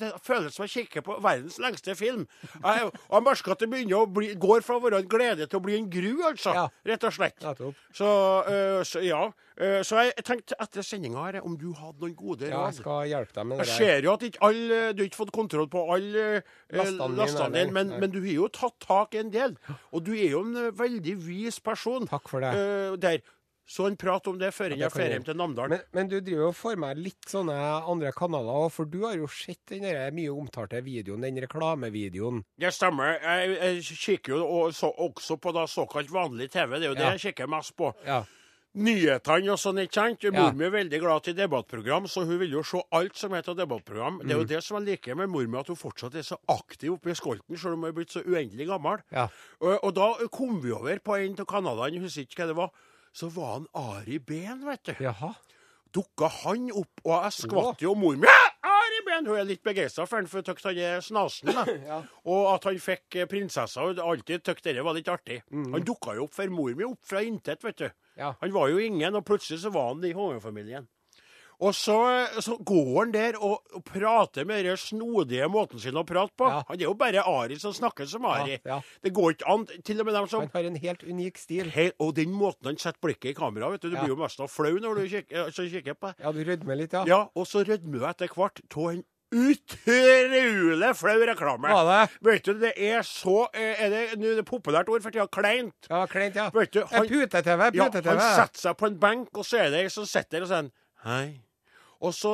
[0.00, 2.26] det føles som å kikke på verdens lengste film.
[2.56, 5.46] Jeg, og jeg merker at det begynner å bli, går fra å være en glede
[5.46, 6.54] til å bli en gru, altså.
[6.56, 6.66] Ja.
[6.90, 7.46] Rett og slett.
[7.94, 8.10] Så,
[8.50, 9.28] øh, så ja.
[9.60, 13.34] Så jeg tenkte etter sendinga her om du hadde noen gode Ja, jeg skal hjelpe
[13.36, 13.74] deg med det der.
[13.76, 14.60] ser jo at ikke all,
[14.96, 16.22] du har ikke fått kontroll på alle
[16.72, 19.58] Lastene dine, men, men du har jo tatt tak i en del.
[19.92, 22.54] Og du er jo en eh, veldig vis person Takk for det.
[22.54, 23.20] Uh, der.
[23.70, 25.76] Så en prat om det før Ja, jeg det drar hjem til Namdalen.
[25.76, 27.54] Men, men du driver jo for meg litt sånne
[27.92, 32.42] andre kanaler òg, for du har jo sett den mye omtalte videoen, den reklamevideoen.
[32.58, 33.20] Det stemmer.
[33.22, 36.80] Jeg, jeg kikker jo også på da såkalt vanlig TV.
[36.80, 37.92] Det er jo det jeg kikker mest på.
[38.08, 38.24] Ja.
[38.78, 40.22] Nyhetene og sånn, ikke sant?
[40.22, 40.30] Ja.
[40.30, 43.56] Mor mi er veldig glad til debattprogram, så hun vil jo se alt som heter
[43.58, 44.20] debattprogram.
[44.22, 44.48] Det er jo Mm.
[44.48, 47.14] det som jeg liker med mor mi, at hun fortsatt er så aktiv oppe i
[47.14, 49.02] skolten, selv om hun er blitt så uendelig gammel.
[49.10, 49.26] Ja.
[49.60, 52.56] Og, og da kom vi over på en av kanalene, jeg husker ikke hva det
[52.56, 52.70] var.
[53.12, 54.94] Så var han Ari Behn, vet du.
[55.02, 55.34] Jaha.
[55.92, 58.28] Dukka han opp, og jeg skvatt jo mor mi.
[59.20, 61.52] Ja, Hun er litt begeistra for han, for hun han er snasen.
[61.90, 62.02] Ja.
[62.24, 63.82] Og at han fikk eh, prinsessa.
[63.82, 65.42] og alltid syntes det var litt artig.
[65.50, 65.72] Mm.
[65.74, 67.88] Han dukka jo opp for mor mi, opp fra intet, vet du.
[68.16, 68.34] Ja.
[68.40, 70.88] Han var jo ingen, og plutselig så var han i Hoven-familien.
[71.60, 71.96] Og så,
[72.40, 76.48] så går han der og, og prater med den snodige måten sin å prate på.
[76.48, 76.62] Ja.
[76.70, 78.56] Han er jo bare Ari som snakker som Ari.
[78.64, 78.80] Ja, ja.
[79.04, 79.66] Det går ikke an.
[79.84, 81.68] Til og med dem som Han har en helt unik stil.
[81.74, 84.06] Hei, Og den måten han setter blikket i kamera vet du, Du Ja.
[84.06, 86.24] blir jo mest flau når du kikker, så kikker på det.
[86.24, 87.04] Ja, du rødmer litt, ja.
[87.06, 91.68] Ja, og så rødmer du etter hvert av en utrolig flau reklame.
[91.70, 92.18] Ja, det?
[92.24, 95.26] Vet du, det er så eh, Er det, er det populært ord for tida?
[95.30, 95.76] Kleint.
[95.90, 96.48] Ja, kleint, ja.
[96.54, 98.08] Vet du, han, Pute-TV, pute-TV.
[98.10, 100.52] han setter seg på en benk, og så er det ei som sitter der og
[100.54, 100.70] sier
[101.04, 101.40] Hei.
[102.00, 102.30] Og så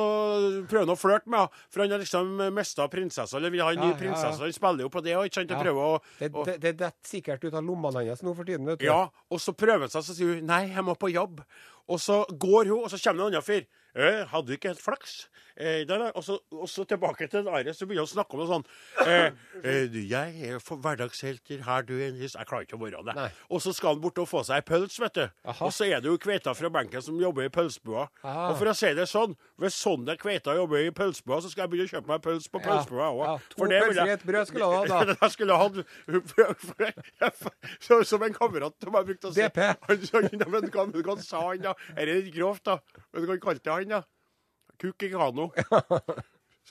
[0.69, 3.71] prøver han å flørte med henne, for han har liksom mista prinsessa, eller vil ha
[3.73, 3.97] en ny Ja, ja.
[3.99, 4.39] prinsesse.
[4.45, 5.51] Han spiller jo på det òg, ikke sant?
[5.51, 5.73] Ja.
[5.73, 8.65] å Det, det, det detter sikkert ut av lommene hans nå for tiden.
[8.65, 8.85] vet du.
[8.87, 11.43] Ja, og så prøver han seg, så sier hun nei, jeg må på jobb.
[11.87, 13.67] Og så går hun, og så kommer det en annen fyr.
[13.97, 15.25] Eh, hadde du ikke helt flaks?
[15.57, 18.65] Eh, og, så, tilbake til Are, så begynner han å snakke om det sånn.
[19.07, 23.01] Eh, du, jeg er hverdagshelter, her, du er en his Jeg klarer ikke å være
[23.07, 23.31] det.
[23.49, 25.25] Og så skal han bort og få seg ei pøls, vet du.
[25.55, 28.05] Og så er det jo kveita fra benken som jobber i pølsebua.
[28.21, 31.73] Og for å si det sånn, hvis sånne kveita jobber i pølsebua, så skal jeg
[31.73, 33.23] begynne å kjøpe meg pøls på pølsebua òg.
[33.25, 35.31] ja, to pølser i et brød skulle du ha, da.
[35.33, 35.75] skulle hatt
[38.07, 39.41] Som en kamerat som jeg brukte å si.
[39.41, 39.59] DP.
[39.87, 41.73] Han, men hva, men sa han, da?
[41.97, 42.77] Er litt grovt, da?
[43.15, 44.03] Men hva kalte han, da?
[44.81, 45.49] Kukk i kano.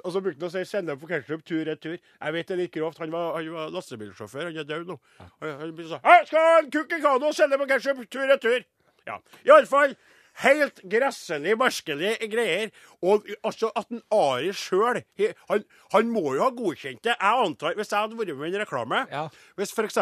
[0.05, 1.97] Og så brukte han å si 'sennep på ketsjup tur-retur'.
[1.97, 2.99] Jeg vet det er litt grovt.
[3.01, 4.51] Han var, han var lastebilsjåfør.
[4.51, 4.99] Han er død nå.
[5.19, 8.67] Han, han begynte sånn 'Jeg skal ha en kukk i kano, sennep på ketsjup tur-retur'.
[9.07, 9.17] Ja.
[9.47, 9.97] Iallfall
[10.43, 12.71] helt gresselig, merkelige greier.
[13.03, 15.03] Og altså at en Ari sjøl
[15.51, 17.15] han, han må jo ha godkjent det.
[17.17, 19.27] Jeg antar, Hvis jeg hadde vært med i en reklame Ja.
[19.57, 19.99] Hvis f.eks.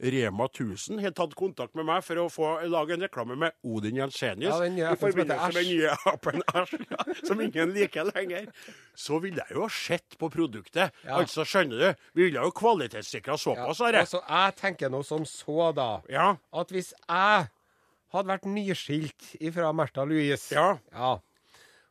[0.00, 3.96] Rema 1000 hadde tatt kontakt med meg for å få lage en reklame med Odin
[4.00, 8.48] Jensenius Ja, nye i forbindelse med den nye apen Æsj, ja, som ingen liker lenger,
[8.98, 10.92] så ville jeg jo ha sett på produktet.
[11.04, 11.18] Ja.
[11.20, 12.02] Altså, skjønner du?
[12.18, 14.02] Vi ville jo kvalitetssikra såpass, Are.
[14.04, 16.34] altså, jeg tenker nå som så, da, Ja.
[16.52, 17.48] at hvis jeg
[18.14, 20.78] hadde vært nyskilt ifra Märtha Louise Ja.
[20.92, 21.16] Ja.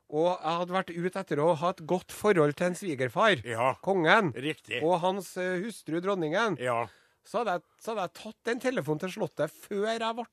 [0.08, 3.73] Og jeg hadde vært ute etter å ha et godt forhold til en svigerfar, Ja.
[3.84, 4.82] kongen, Riktig.
[4.82, 6.86] og hans eh, hustru, dronningen, Ja.
[7.27, 10.25] så hadde, jeg, så hadde jeg tatt en telefon til Slottet før jeg ble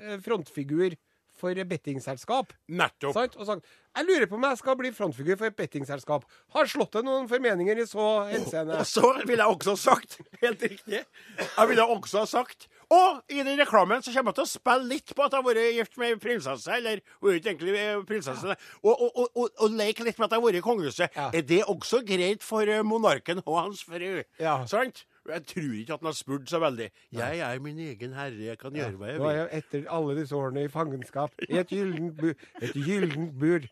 [0.00, 0.96] eh, frontfigur
[1.36, 2.54] for bettingselskap.
[2.72, 3.12] Nettopp.
[3.12, 3.36] Sant?
[3.36, 3.66] Og sagt
[3.96, 6.24] jeg lurer på om jeg skal bli frontfigur for et bettingselskap.
[6.54, 8.78] Har Slottet noen formeninger i så henseende?
[8.80, 13.40] Og så ville jeg også sagt, helt riktig Jeg ville også ha sagt Og i
[13.42, 15.96] den reklamen så kommer jeg til å spille litt på at jeg har vært gift
[15.98, 16.70] med prinsesse.
[16.76, 18.56] Eller hun er ikke egentlig eh, prinsesse.
[18.84, 21.18] Og, og, og, og, og leke litt med at jeg har vært i kongehuset.
[21.18, 21.26] Ja.
[21.34, 24.22] Er det også greit for eh, monarken og hans fru?
[24.38, 24.60] Ja.
[24.70, 25.02] Sant?
[25.26, 26.86] Jeg tror ikke at han har spurt så veldig.
[27.18, 29.24] Jeg er min egen herre, jeg kan gjøre hva jeg vil.
[29.24, 32.46] Nå er jeg etter alle disse årene i fangenskap i et gyllent bur.
[32.62, 33.66] Et gyllent bur.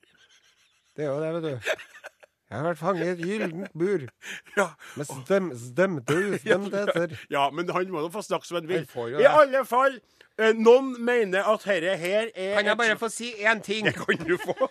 [0.94, 1.70] Det er jo det, vet du.
[2.54, 4.04] Jeg har vært fanget i et gyllent bur
[4.60, 4.68] Ja.
[4.96, 7.16] med stem, stemte ustemtheter.
[7.34, 8.84] ja, men han må nå få snakke som han vil.
[9.18, 9.98] I alle fall,
[10.38, 13.88] eh, noen mener at herre her er Kan jeg bare få si én ting?
[13.90, 14.54] Det kan du få.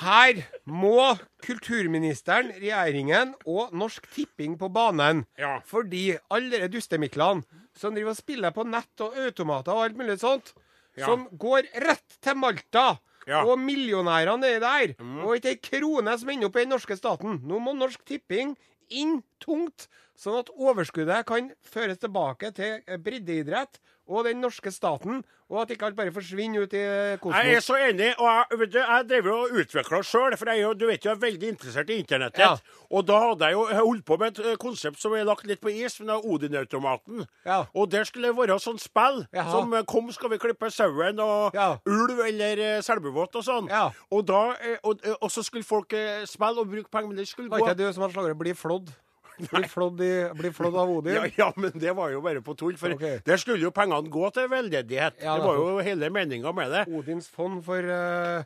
[0.00, 1.10] Her må
[1.44, 5.26] kulturministeren, regjeringen og Norsk Tipping på banen.
[5.38, 5.58] Ja.
[5.68, 7.44] Fordi alle de dustemiklene
[7.76, 10.54] som driver og spiller på nett og automater og alt mulig sånt,
[10.96, 11.06] Ja.
[11.10, 12.98] som går rett til Malta.
[13.26, 13.42] Ja.
[13.42, 13.50] Mm.
[13.50, 14.94] Og millionærene er der.
[15.24, 17.40] Og ikke ei krone som ender opp i den norske staten.
[17.48, 18.54] Nå må Norsk Tipping
[18.92, 25.22] inn tungt, sånn at overskuddet kan føres tilbake til eh, breddeidrett og den norske staten,
[25.48, 26.80] og at ikke alt bare forsvinner ut i
[27.22, 27.38] kosmos.
[27.40, 30.84] Jeg er så enig, og jeg, du, jeg driver og utvikler sjøl, for jeg, du
[30.90, 32.42] vet jo, jeg er veldig interessert i internettet.
[32.44, 32.50] Ja.
[32.92, 35.62] Og da hadde jeg jo holdt på med et eh, konsept som er lagt litt
[35.64, 37.24] på is, men det er Odin-automaten.
[37.48, 37.62] Ja.
[37.72, 39.50] Og der skulle det være sånn spill Jaha.
[39.56, 41.70] som eh, Kom, skal vi klippe sauen, og Ja.
[41.88, 43.72] ulv eller selbuvåt og sånn.
[44.10, 47.16] Og, da, eh, og, eh, og så skulle folk eh, spille og bruke penger, men
[47.16, 48.92] det skulle gå Var ikke det du som hadde slagordet 'bli flådd'?
[50.38, 51.14] Bli flådd, av Odin?
[51.14, 52.76] ja, ja, men det var jo bare på tull.
[52.80, 53.18] For okay.
[53.26, 55.20] der skulle jo pengene gå til veldedighet.
[55.22, 56.84] Ja, det var jo hele meninga med det.
[56.88, 58.44] Odins fond for uh...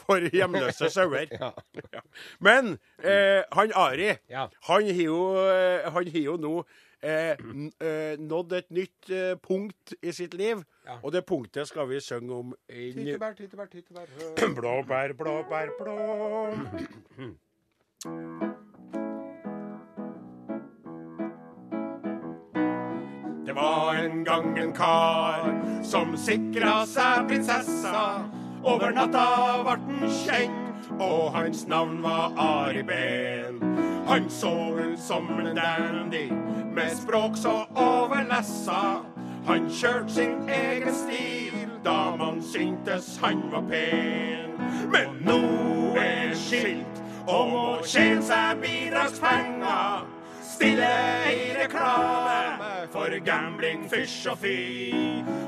[0.00, 1.28] For hjemløse sauer.
[1.30, 1.50] Ja.
[2.40, 4.46] Men eh, han Ari, Ja.
[4.66, 6.54] han har jo, eh, han har jo nå
[7.02, 7.36] eh,
[7.86, 10.64] eh, nådd et nytt eh, punkt i sitt liv.
[10.86, 10.98] Ja.
[11.02, 14.06] Og det punktet skal vi synge om i Tyttebær, tyttebær, tyttebær.
[14.58, 15.98] Blåbær, blåbær, blå.
[23.50, 28.22] Det var en gang en kar som sikra seg prinsessa.
[28.62, 29.24] Over natta
[29.66, 33.58] vart han kjent, og hans navn var Ari Ben.
[34.06, 36.28] Han så ut som en dandy,
[36.76, 39.02] med språk så overlessa.
[39.50, 44.54] Han kjørte sin egen stil, da man syntes han var pen.
[44.94, 45.42] Men nå
[45.98, 50.19] er skilt og må tjene seg bidragspenger.
[50.60, 50.92] Stille
[51.32, 54.92] i reklame for gambling, fysj og fy.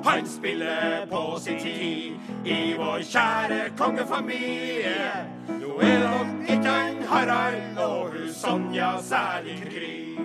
[0.06, 2.16] Han spiller på sin tid
[2.48, 5.28] i vår kjære kongefamilie.
[5.50, 10.16] Nå er nok ikke han Harald og hun Sonja særlig kry.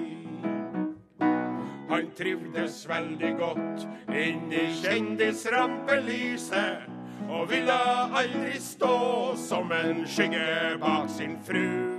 [1.92, 6.88] Han trivdes veldig godt inn i kjendisrampelyset.
[7.28, 7.76] Og ville
[8.24, 11.92] aldri stå som en skygge bak sin fru.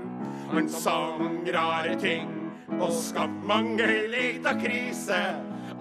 [0.56, 2.37] Han sang rare ting
[2.80, 5.22] og skapt mange lita krise.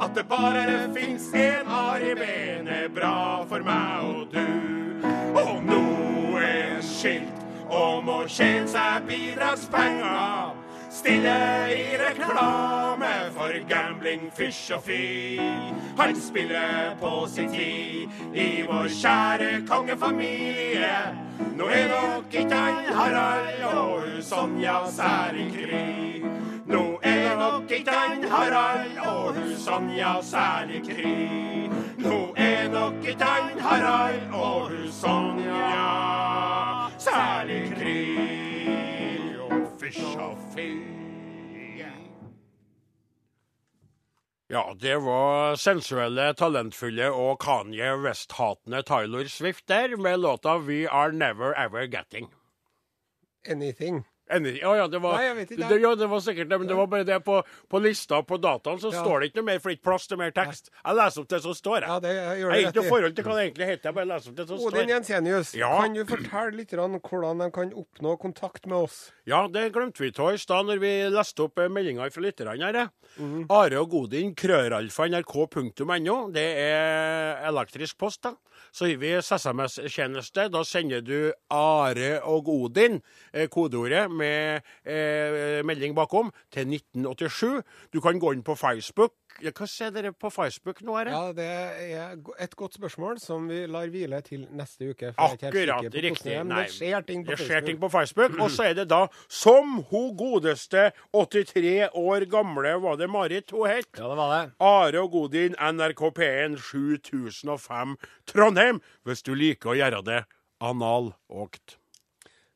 [0.02, 4.46] At det bare fins én Ari Behn er bra for meg og du.
[5.42, 10.56] Og nå er skilt og må tjene seg bidragspenger.
[10.98, 11.34] Stille
[11.74, 15.02] i reklame for gambling, fysj og fy.
[15.98, 20.96] Han spiller på sin tid i vår kjære kongefamilie.
[21.58, 26.37] Nå er nok ikke han Harald og Sonja særlig
[27.88, 31.16] han Harald og hun Sonja særlig kry.
[31.98, 35.88] Nå er nok han Harald og hun Sonja
[37.00, 38.04] særlig kry.
[39.50, 40.98] Og fysj og fy.
[44.50, 51.12] Ja, det var sensuelle, talentfulle og Kanye West-hatende Tyler Swift der, med låta We Are
[51.12, 52.30] Never Ever Getting.
[53.50, 54.06] Anything.
[54.30, 54.58] Enig?
[54.62, 55.56] Ja, ja, det var, Nei, ikke.
[55.70, 57.38] Det, ja, det var sikkert det, men det var bare det på,
[57.72, 59.04] på lista på dataen, så Ja.
[59.04, 60.70] står det ikke noe mer, for det er ikke plass til mer tekst.
[60.84, 61.88] Jeg leser opp det som står, jeg.
[61.88, 64.10] Ja, det gjør jeg har ikke noe forhold til hva det egentlig heter, jeg bare
[64.12, 64.92] leser opp det som Odin står.
[64.92, 65.72] Jensenius, Ja.
[65.82, 69.12] kan du fortelle litt hvordan de kan oppnå kontakt med oss?
[69.26, 72.76] Ja, det glemte vi av i stad når vi leste opp meldinga fra lytterne her.
[72.76, 72.88] eh.
[73.20, 73.46] Mhm.
[73.50, 76.32] Are og Godin, krøralfa, nrk.no.
[76.32, 78.34] Det er elektrisk post, da.
[78.74, 80.50] Så gir vi SMS-tjeneste.
[80.52, 83.02] Da sender du Are og Godin,
[83.34, 87.64] eh, kodeordet med eh, melding bakom, til 1987.
[87.94, 89.16] Du kan gå inn på Facebook.
[89.38, 91.12] Hva ser dere på Facebook nå, Are?
[91.14, 91.46] Ja, det
[91.94, 95.12] er et godt spørsmål som vi lar hvile til neste uke.
[95.14, 96.38] for jeg er ikke Akkurat riktig.
[96.50, 97.66] Nei, det skjer ting på det Facebook.
[97.68, 98.40] ting på Facebook.
[98.42, 103.70] Og så er det da, som hun godeste 83 år gamle, var det Marit hun
[103.70, 103.92] het?
[103.98, 104.52] Ja, det var det.
[104.60, 110.24] Are og Godin, NRK P1 7005 Trondheim, hvis du liker å gjøre det
[110.64, 111.77] analågt.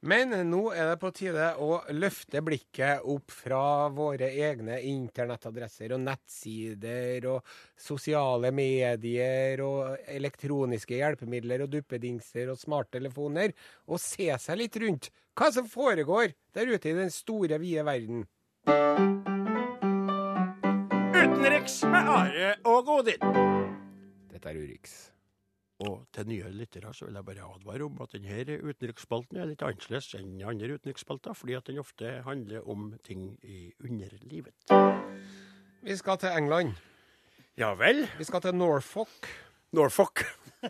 [0.02, 6.02] Men nå er det på tide å løfte blikket opp fra våre egne internettadresser og
[6.02, 13.54] nettsider og sosiale medier og elektroniske hjelpemidler og duppedingser og smarttelefoner,
[13.86, 18.26] og se seg litt rundt hva som foregår der ute i den store, vide verden.
[21.14, 23.42] Utenriks med Are og Godin.
[24.34, 25.11] Dette er Urix.
[25.82, 29.64] Og til nye lyttere så vil jeg bare advare om at denne utenriksspalten er litt
[29.66, 34.54] annerledes enn andre utenriksspalter, fordi at den ofte handler om ting i underlivet.
[35.82, 36.76] Vi skal til England.
[37.58, 38.06] Ja vel.
[38.20, 39.32] Vi skal til Norfolk.
[39.74, 40.26] Norfolk.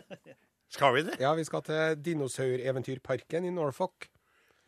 [0.72, 1.18] Skal vi det?
[1.20, 4.06] Ja, vi skal til dinosaureventyrparken i Norfolk.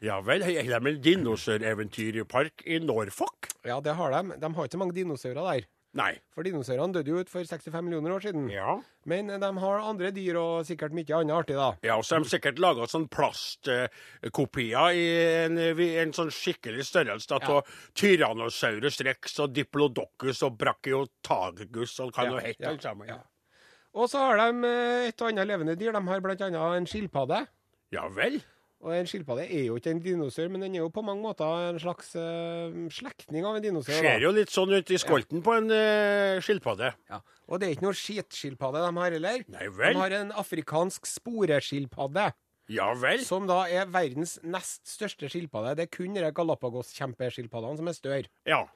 [0.04, 0.42] Ja vel.
[0.44, 3.48] Har de en dinosaureventyrpark i Norfolk?
[3.64, 4.36] Ja, det har de.
[4.36, 5.68] De har ikke mange dinosaurer der.
[5.94, 6.10] Nei.
[6.34, 8.48] For dinosaurene døde jo ut for 65 millioner år siden.
[8.50, 8.72] Ja.
[9.06, 11.68] Men de har andre dyr og sikkert mye annet artig, da.
[11.86, 15.04] Ja, og så har de sikkert laga sånn plastkopier i
[15.44, 17.60] en, en sånn skikkelig størrelse av Ja.
[17.94, 23.08] Tyrannosaurus rex og Diplodocus og Brachiotagus og hva Ja, nå heter ja, sammen.
[23.14, 23.20] ja.
[23.94, 25.92] Og så har de eh, et og annet levende dyr.
[25.94, 26.64] De har bl.a.
[26.74, 27.44] en skilpadde.
[27.94, 28.40] ja vel?
[28.84, 31.70] Og en skilpadde er jo ikke en dinosaur, men den er jo på mange måter
[31.70, 33.96] en slags uh, slektning av en dinosaur.
[33.96, 36.90] Ser jo litt sånn ut i skolten på en uh, skilpadde.
[37.08, 37.22] Ja.
[37.48, 39.44] Og det er ikke noe skitskilpadde de har heller.
[39.54, 39.96] Nei vel.
[39.96, 42.26] De har en afrikansk sporeskilpadde,
[42.72, 43.24] Ja vel?
[43.24, 45.78] som da er verdens nest største skilpadde.
[45.80, 48.32] Det er kun de Galapagos-kjempeskilpaddene som er større.
[48.48, 48.66] Ja.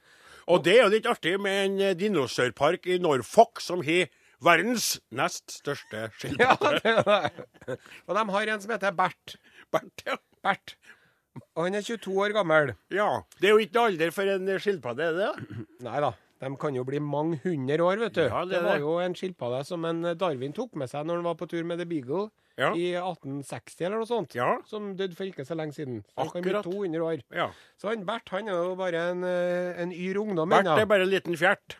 [0.48, 4.08] Og det er jo litt artig med en eh, dinosaurpark i Norfolk som har
[4.44, 6.06] verdens nest største
[6.38, 7.78] Ja, det er det.
[8.06, 9.36] Og de har en som heter Bert.
[9.74, 10.16] Bert, ja.
[10.44, 10.76] Bert.
[11.54, 12.72] Og han er 22 år gammel.
[12.90, 13.08] ja.
[13.40, 15.46] Det er jo ikke alder for en skilpadde, er det?
[15.86, 18.24] Nei da, de kan jo bli mange hundre år, vet du.
[18.26, 18.82] Ja, det det, var det.
[18.86, 21.78] jo en skilpadde som en Darwin tok med seg når han var på tur med
[21.82, 22.28] The Beagle
[22.58, 22.72] Ja.
[22.74, 24.34] i 1860 eller noe sånt.
[24.34, 24.48] Ja.
[24.66, 26.00] Som døde for ikke så lenge siden.
[26.10, 26.66] Så han kan bli Akkurat.
[26.66, 27.20] 200 år.
[27.38, 27.50] ja.
[27.78, 31.06] Så han Bert han er jo bare en, eh, en yr ungdom Bert er bare
[31.06, 31.76] en liten fjert.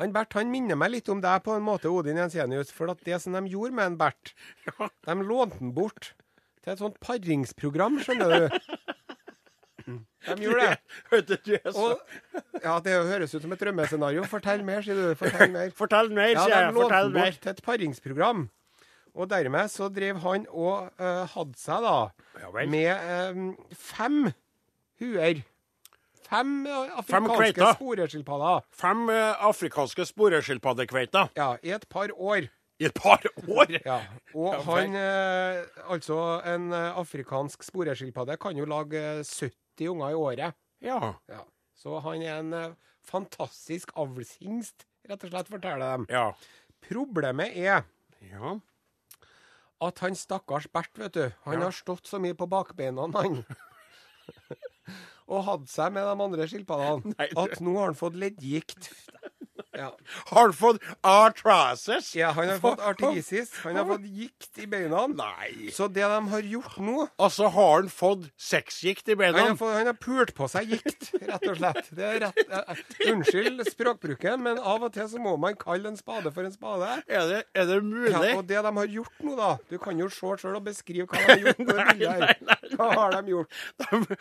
[0.00, 2.70] Han Bert han minner meg litt om deg på en måte, Odin Jensenius.
[2.72, 4.32] For det som de gjorde med en Bert,
[5.04, 6.14] de lånte den bort
[6.64, 8.58] til et sånt paringsprogram, skjønner du.
[9.90, 10.76] De gjorde det.
[11.12, 12.00] Vet du, Og,
[12.60, 14.24] ja, det høres ut som et drømmescenario.
[14.28, 15.06] Fortell mer, sier du.
[15.18, 15.70] Fortell mer.
[15.76, 16.66] Fortell mer, sier jeg.
[16.66, 18.48] Ja, De den bort til et paringsprogram.
[19.16, 21.94] Og dermed så drev han og uh, hadde seg da
[22.38, 23.40] Ja med eh,
[23.74, 24.20] fem
[25.02, 25.40] huer.
[26.30, 28.62] Fem eh, afrikanske sporeskilpadder.
[28.70, 32.46] Fem uh, afrikanske sporeskilpaddekveiter Ja, i et par år.
[32.80, 33.74] I et par år.
[33.84, 34.00] Ja,
[34.34, 40.14] Og han, eh, altså en eh, afrikansk sporeskilpadde kan jo lage eh, 70 unger i
[40.18, 40.56] året.
[40.80, 41.14] Ja.
[41.28, 41.44] Ja.
[41.76, 42.72] Så han er en eh,
[43.04, 46.14] fantastisk avlshingst, rett og slett, forteller de.
[46.14, 46.30] Ja.
[46.88, 47.84] Problemet er
[48.24, 48.54] ja.
[49.84, 53.42] at han stakkars Bert, vet du, han har stått så mye på bakbeina, han.
[55.30, 58.88] og hatt seg med de andre skilpaddene at nå har han fått leddgikt.
[59.80, 59.90] Ja.
[60.30, 62.10] Har han fått arthrosis?
[62.18, 63.52] Ja, han har fått artrisis.
[63.64, 65.06] Han har fått gikt i beina.
[65.08, 65.70] Nei.
[65.72, 69.44] Så det de har gjort nå Altså, har han fått sexgikt i han beina?
[69.48, 71.90] har, fått, han har pult på seg gikt, rett og slett.
[71.96, 76.32] Det rett, uh, unnskyld språkbruken, men av og til så må man kalle en spade
[76.34, 76.90] for en spade.
[77.08, 78.12] Er det, er det mulig?
[78.12, 81.08] Ja, og det de har gjort nå, da Du kan jo se sjøl og beskrive
[81.10, 81.64] hva de har gjort.
[81.70, 82.58] nei, nei, nei.
[82.76, 83.60] Hva har de gjort?
[83.80, 84.18] De,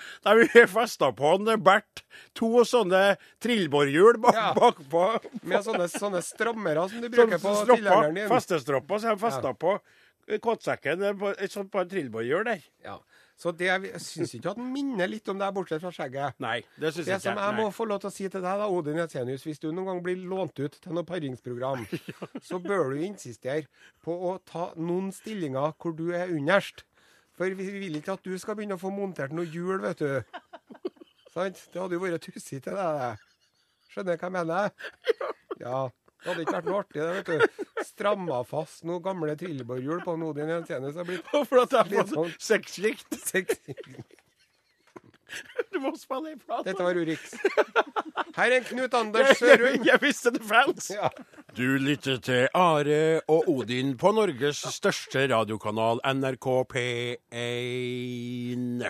[0.55, 2.03] de festa på en Bert
[2.37, 4.49] to sånne trillbårhjul bak, Ja.
[4.55, 5.03] bakpå.
[5.49, 8.29] Med sånne, sånne strammere som du bruker på tilhengeren din.
[8.31, 9.75] Festestropper som de festa på
[10.27, 12.65] eh, på, et sånt på en trillbårhjul der.
[12.85, 12.99] Ja.
[13.39, 16.35] Så det, jeg syns ikke at den minner litt om deg, bortsett fra skjegget.
[16.43, 18.59] Nei, det syns Det jeg som jeg må få lov til å si til deg,
[18.59, 21.85] da, Odin Jensenius, hvis du noen gang blir lånt ut til noe paringsprogram,
[22.49, 23.63] så bør du insistere
[24.03, 26.83] på å ta noen stillinger hvor du er underst.
[27.39, 30.19] For vi vil ikke at du skal begynne å få montert noe hjul, vet du.
[31.33, 31.63] Sant?
[31.71, 33.13] Det hadde jo vært tussig til deg, det.
[33.93, 35.35] Skjønner du hva jeg mener?
[35.59, 35.89] Ja.
[36.19, 37.39] Det hadde ikke vært noe artig, det, vet du.
[37.87, 40.97] Stramma fast noen gamle trillebårhjul på en Odin Jensenius.
[40.99, 42.91] Har blitt For at jeg har Litt fått sånn- sexy.
[45.69, 46.63] Du må spille i plata.
[46.65, 47.35] Dette var Urix.
[48.35, 49.83] Her er Knut Anders Sørum.
[49.85, 50.87] Jeg visste det fantes.
[50.95, 51.09] Ja.
[51.55, 58.81] Du lytter til Are og Odin på Norges største radiokanal, NRK P1.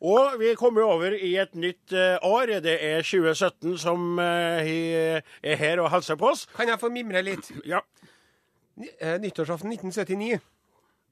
[0.00, 2.54] Og vi kommer over i et nytt eh, år.
[2.64, 6.46] Det er 2017 som eh, er her og hilser på oss.
[6.56, 7.50] Kan jeg få mimre litt?
[7.68, 7.82] Ja,
[9.00, 10.40] eh, Nyttårsaften 1979.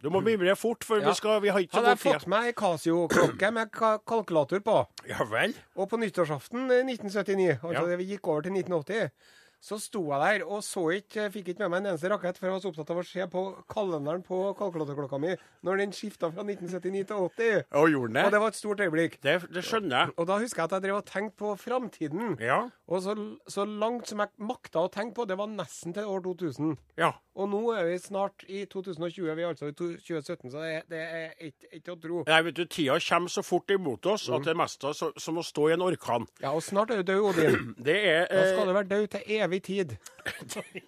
[0.01, 1.09] Du må mimre fort, for Ja.
[1.11, 2.21] vi, skal, vi har ikke så Hadde jeg god tid.
[2.21, 3.73] fått meg Casio-klokke med
[4.07, 4.77] kalkulator på,
[5.11, 5.55] Ja vel?
[5.75, 7.87] og på nyttårsaften eh, 1979, altså Ja.
[7.91, 9.11] det vi gikk over til 1980,
[9.61, 12.47] så sto jeg der og så ikke, fikk ikke med meg en eneste rakett, for
[12.47, 13.43] jeg var så opptatt av å se på
[13.73, 15.33] kalenderen på kalkulatorklokka mi
[15.67, 17.65] når den skifta fra 1979 til 80.
[17.75, 18.33] Og gjorde Og den det?
[18.37, 19.17] det var et stort øyeblikk.
[19.25, 20.15] Det, det skjønner jeg.
[20.17, 22.37] Og da husker jeg at jeg drev og tenkte på framtiden.
[22.43, 22.61] Ja.
[22.89, 23.15] Og så,
[23.51, 26.77] så langt som jeg makta å tenke på, det var nesten til år 2000.
[27.01, 27.11] Ja.
[27.39, 30.87] Og nå er vi snart i 2020, vi er altså i 2017, så det er,
[30.91, 32.23] det er ikke, å tro.
[32.27, 34.35] Nei, vet du, Tida kommer så fort imot oss Mm.
[34.41, 36.27] at det meste er så, som å stå i en orkan.
[36.43, 37.71] Ja, og snart er du død, Odin.
[37.89, 39.97] Det er Da eh, skal du være død til evig tid.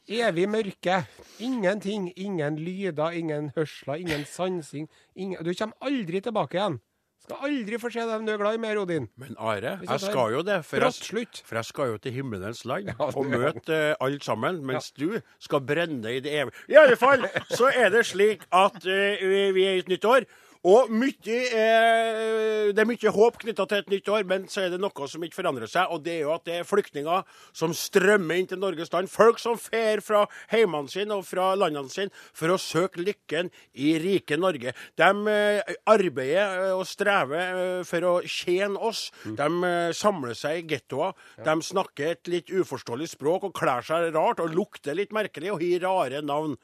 [0.08, 1.06] Evig mørke.
[1.38, 2.12] Ingenting.
[2.16, 4.88] Ingen lyder, ingen hørsler, ingen sansing.
[5.16, 6.80] Ingen, du kommer aldri tilbake igjen.
[7.20, 9.08] Skal aldri få se dem du er glad i mer, Odin.
[9.20, 10.60] Men Are, jeg skal jo det.
[10.64, 14.62] For jeg, for jeg skal jo til himmelens land Ja, og møte uh, alle sammen,
[14.66, 16.56] mens du skal brenne i det evige.
[16.68, 20.04] I alle fall så er det slik at uh, vi, vi er i et nytt
[20.08, 20.28] år.
[20.68, 24.72] Og mye, eh, det er mye håp knytta til et nytt år, men så er
[24.74, 25.88] det noe som ikke forandrer seg.
[25.88, 27.22] Og det er jo at det er flyktninger
[27.56, 29.08] som strømmer inn til Norges land.
[29.08, 33.94] Folk som fer fra heimene sine og fra landene sine for å søke lykken i
[34.02, 34.74] rike Norge.
[35.00, 39.06] De eh, arbeider eh, og strever eh, for å tjene oss.
[39.24, 41.16] De eh, samler seg i gettoer.
[41.46, 45.64] De snakker et litt uforståelig språk og kler seg rart og lukter litt merkelig og
[45.64, 46.58] har rare navn.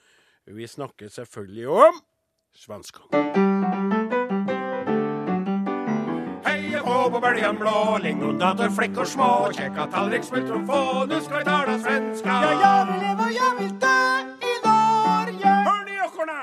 [0.52, 2.04] Vi snakker selvfølgelig om
[2.56, 3.22] svenskene.
[6.46, 11.44] Heia på på bøljan blå, lingondator, flickor små, kjekka tallrik, smultron få, nu ska vi
[11.44, 12.28] tala svenska.
[12.28, 14.00] Ja, jag vill leva, jag vill dö
[14.50, 15.54] i Norge.
[15.68, 16.40] Hør de jokkorna!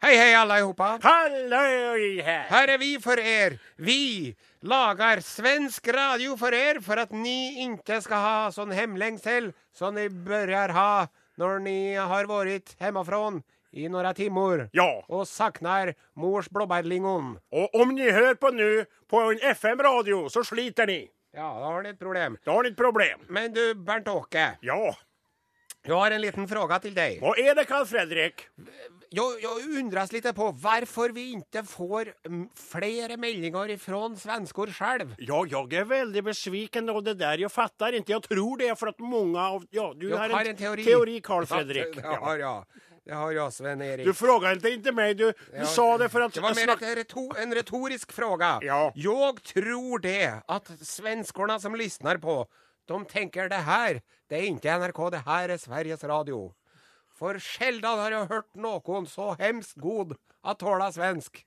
[0.00, 0.92] Hei, hei allihopa.
[1.02, 2.44] Halløy her!
[2.52, 3.56] Her er vi for er.
[3.82, 9.96] Vi lager svensk radio for er for at ni inte skal ha sånn hemlengsel som
[9.98, 11.08] ni börjar ha
[11.38, 13.40] når ni har vært hemifrån
[13.74, 17.38] i några timmar Ja, och saknar mors blåbärlingon.
[17.52, 21.10] og om ni hører på nå på en FM-radio, så sliter ni.
[21.34, 22.38] Ja, da har ni et problem.
[22.44, 23.20] Da har ni et problem.
[23.28, 24.94] Men du, Bernt-Åke, Ja,
[25.84, 27.20] Jeg har en liten fråga til deg.
[27.20, 28.48] hva er det, Carl Fredrik?
[29.10, 32.12] Jag, jag undras lite på varför vi inte får
[32.54, 35.14] flere meldinger fra svensker selv.
[35.18, 37.38] Ja, jeg er veldig besviken Og det der.
[37.38, 38.12] Jeg fatter ikke.
[38.12, 39.64] Jeg tror det er for at mange av...
[39.70, 40.84] Ja, du har har en, en teori.
[40.84, 41.96] teori, Carl Fredrik.
[41.96, 42.64] Ja, det har jag.
[43.08, 44.06] Det har jag, Sven-Erik.
[44.06, 46.32] Du frågade inte mig, du, du Ja, sa det för att...
[46.34, 48.58] Det var mer snack- retor, en retorisk fråga.
[48.62, 48.92] Ja.
[48.94, 52.46] Jag tror det att svenskorna som lyssnar på,
[52.84, 56.52] de tänker det här, det är inte NRK, det här är Sveriges Radio.
[57.18, 60.14] För sällan har jeg hørt noen så hemskt god
[60.46, 61.40] at tåla svensk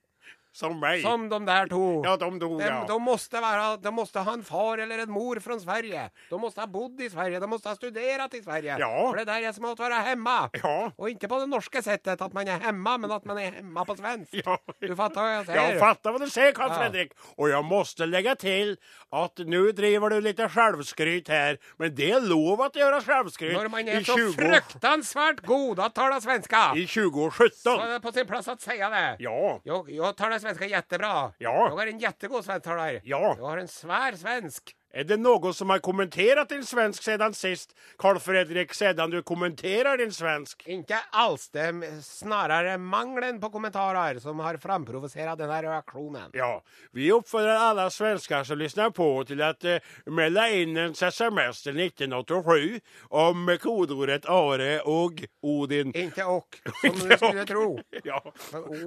[0.54, 1.02] Som meg.
[1.02, 2.02] som de där to.
[2.06, 2.86] Ja, de dog, de, ja.
[2.88, 6.10] de, måste vara, de måste ha en far eller en mor från Sverige.
[6.30, 8.78] De måste ha bott i Sverige, de måste ha studerat i Sverige.
[8.80, 9.08] Ja.
[9.12, 10.50] For det där är som att vara hemma.
[10.64, 10.92] Ja.
[10.96, 13.86] Och inte på det norska sättet att man är hemma, men att man är hemma
[13.86, 14.30] på svensk.
[14.46, 14.60] Ja.
[14.80, 15.72] Du fattar vad jag säger?
[15.72, 16.74] Jag fattar vad du säger, Karl.
[16.74, 17.12] Fredrik.
[17.36, 18.78] Och jag måste lägga till
[19.10, 21.58] att nu driver du lite självskryt här.
[21.78, 25.96] Men det är lov att göra självskryt När man är så 20, fruktansvärt god att
[25.96, 27.80] tala svenska i så 2017.
[27.80, 29.16] är det på sin plats att säga det.
[29.20, 29.62] Ja.
[29.64, 31.34] Jag, jag talar svenska jättebra.
[31.38, 31.68] Ja.
[31.70, 33.02] Jag har en jättegod svensktalare.
[33.04, 33.36] Ja.
[33.38, 34.76] Jag har en svär svensk.
[34.94, 39.98] Er det noen som har kommentert din svensk siden sist, Carl Fredrik, siden du kommenterer
[39.98, 40.68] din svensk?
[40.68, 41.50] Inte alls.
[41.50, 46.30] Det är snarare manglen på kommentarer som har framprovocerat den här reaktionen.
[46.34, 49.78] Ja, vi oppfordrer alle svensker som lyssnar på, til å uh,
[50.12, 55.96] melde inn en SMS til 1987 om kodeordet Are og Odin.
[55.96, 57.80] Inte och, som du skulle tro.
[58.04, 58.34] Ja.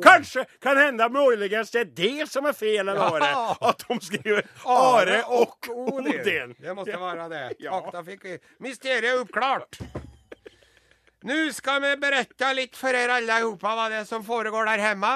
[0.03, 3.57] Kanskje, kan hende, muligens det er det som er felen, Are.
[3.61, 5.94] At de skriver Are og Odin.
[5.99, 6.55] Odin.
[6.61, 7.45] Det måtte være det.
[7.65, 9.79] Takk, da fikk vi mysteriet oppklart.
[11.25, 14.83] Nå skal vi berette litt for dere er sammen hva det er som foregår der
[14.91, 15.13] hjemme.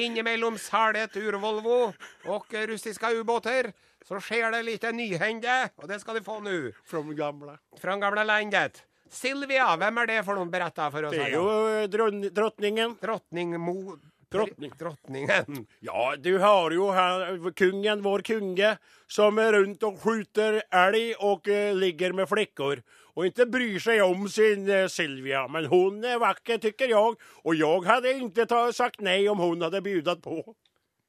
[0.00, 1.92] Innimellom salet Urvolvo
[2.30, 3.72] og russiske ubåter.
[4.06, 6.72] så skjer det lite nyhende, og det skal de få nå.
[6.88, 7.58] From gamla.
[7.80, 8.82] från gamle landet.
[9.10, 11.12] Silvia, hvem er det for noen beretter for oss.
[11.12, 12.96] Det er jo eh, dron- drottningen.
[13.02, 13.98] Drottning Mo...
[14.30, 14.72] Drottning.
[14.78, 15.66] Drottningen.
[15.80, 18.76] Ja, du har jo her, kungen, vår kunge,
[19.10, 22.84] som er rundt og skjuter elg og uh, ligger med flikker.
[23.18, 25.42] Og ikke bryr seg om sin uh, Silvia.
[25.50, 27.18] Men hun er vakker, tykker jeg.
[27.42, 30.44] Og jeg hadde ikke sagt nei om hun hadde bjudat på.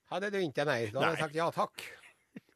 [0.10, 1.86] Hadde du ikke nei, da hadde jeg sagt ja takk.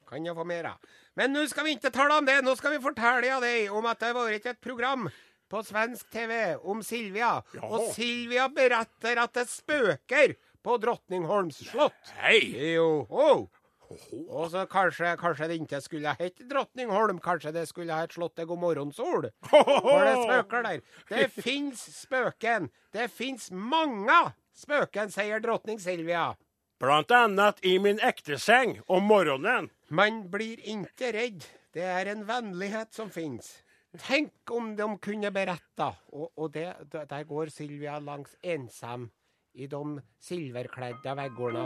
[0.09, 0.74] Kan jeg få mera?
[1.16, 4.01] Men nå skal vi ikke tale om det, Nå skal vi fortelle deg om at
[4.01, 5.05] det har vært et program
[5.49, 7.38] på svensk TV om Silvia.
[7.53, 7.70] Ja.
[7.70, 10.36] Og Silvia beretter at det spöker
[10.66, 12.13] på Drottningholms slott.
[12.18, 12.41] Hei!
[12.74, 13.45] Jo, oh.
[14.34, 18.16] Og så kanskje, kanskje det ikke skulle ha hett Drottningholm, kanskje det skulle ha hett
[18.18, 19.28] slottet God morgonsol.
[19.45, 20.80] For det spøker der.
[21.11, 22.72] Det fins spøken.
[22.95, 24.16] Det fins mange
[24.57, 26.32] spøken, sier drottning Silvia.
[26.82, 29.70] Blant annet i min ekteseng om morgenen.
[29.93, 31.45] Man blir ikke redd.
[31.76, 33.51] Det er en vennlighet som fins.
[34.01, 35.91] Tenk om de kunne beretta.
[36.09, 39.11] Og, og det, der går Silvia langs ensam
[39.56, 41.66] i de silverkledde veggene.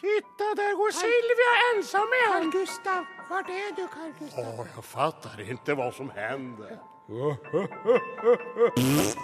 [0.00, 2.50] Titta, der går Silvia ensam Carl igjen.
[2.50, 4.60] Gustav, var det du Carl Gustav?
[4.60, 6.78] Åh, jag fattar inte vad som hender.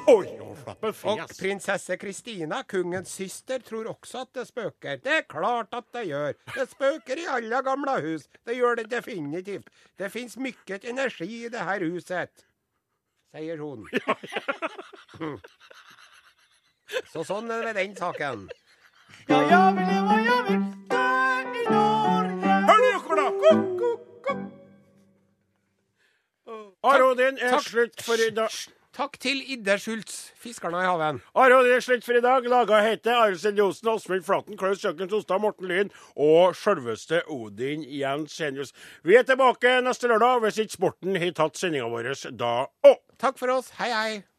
[0.06, 5.00] Oj, jag slapp Och prinsesse prinsessa Kristina, kungens syster, tror også at det spøker.
[5.04, 6.32] Det er klart at det gjør.
[6.54, 8.28] Det spøker i alle gamle hus.
[8.44, 9.70] Det gjør det definitivt.
[9.96, 12.44] Det fins mye energi i det her huset.
[13.30, 13.56] Säger
[14.06, 15.36] Ja, ja.
[17.12, 18.48] Så sånn er det med den saken.
[19.30, 21.04] Ja, ja vill leva, ja vill dö
[21.54, 22.56] i Norge.
[22.66, 23.26] Hør dere, da!
[23.44, 24.40] Kuk, kuk, kuk.
[26.82, 27.68] Are Odin er Takk.
[27.68, 28.50] slutt for i dag.
[29.00, 31.22] Takk til Idde Schultz, fiskerne i haven.
[31.32, 32.44] Er slutt for i dag.
[32.52, 38.74] Laga heter Arnstein Johnsen, Åsmund Flaten, Klaus Jøkken Tostad, Morten Lyn og sjølveste Odin Jensenius.
[39.02, 42.52] Vi er tilbake neste lørdag hvis ikke sporten har tatt sendinga vår da
[42.84, 43.00] òg.
[43.16, 43.72] Takk for oss.
[43.80, 44.29] Hei, hei.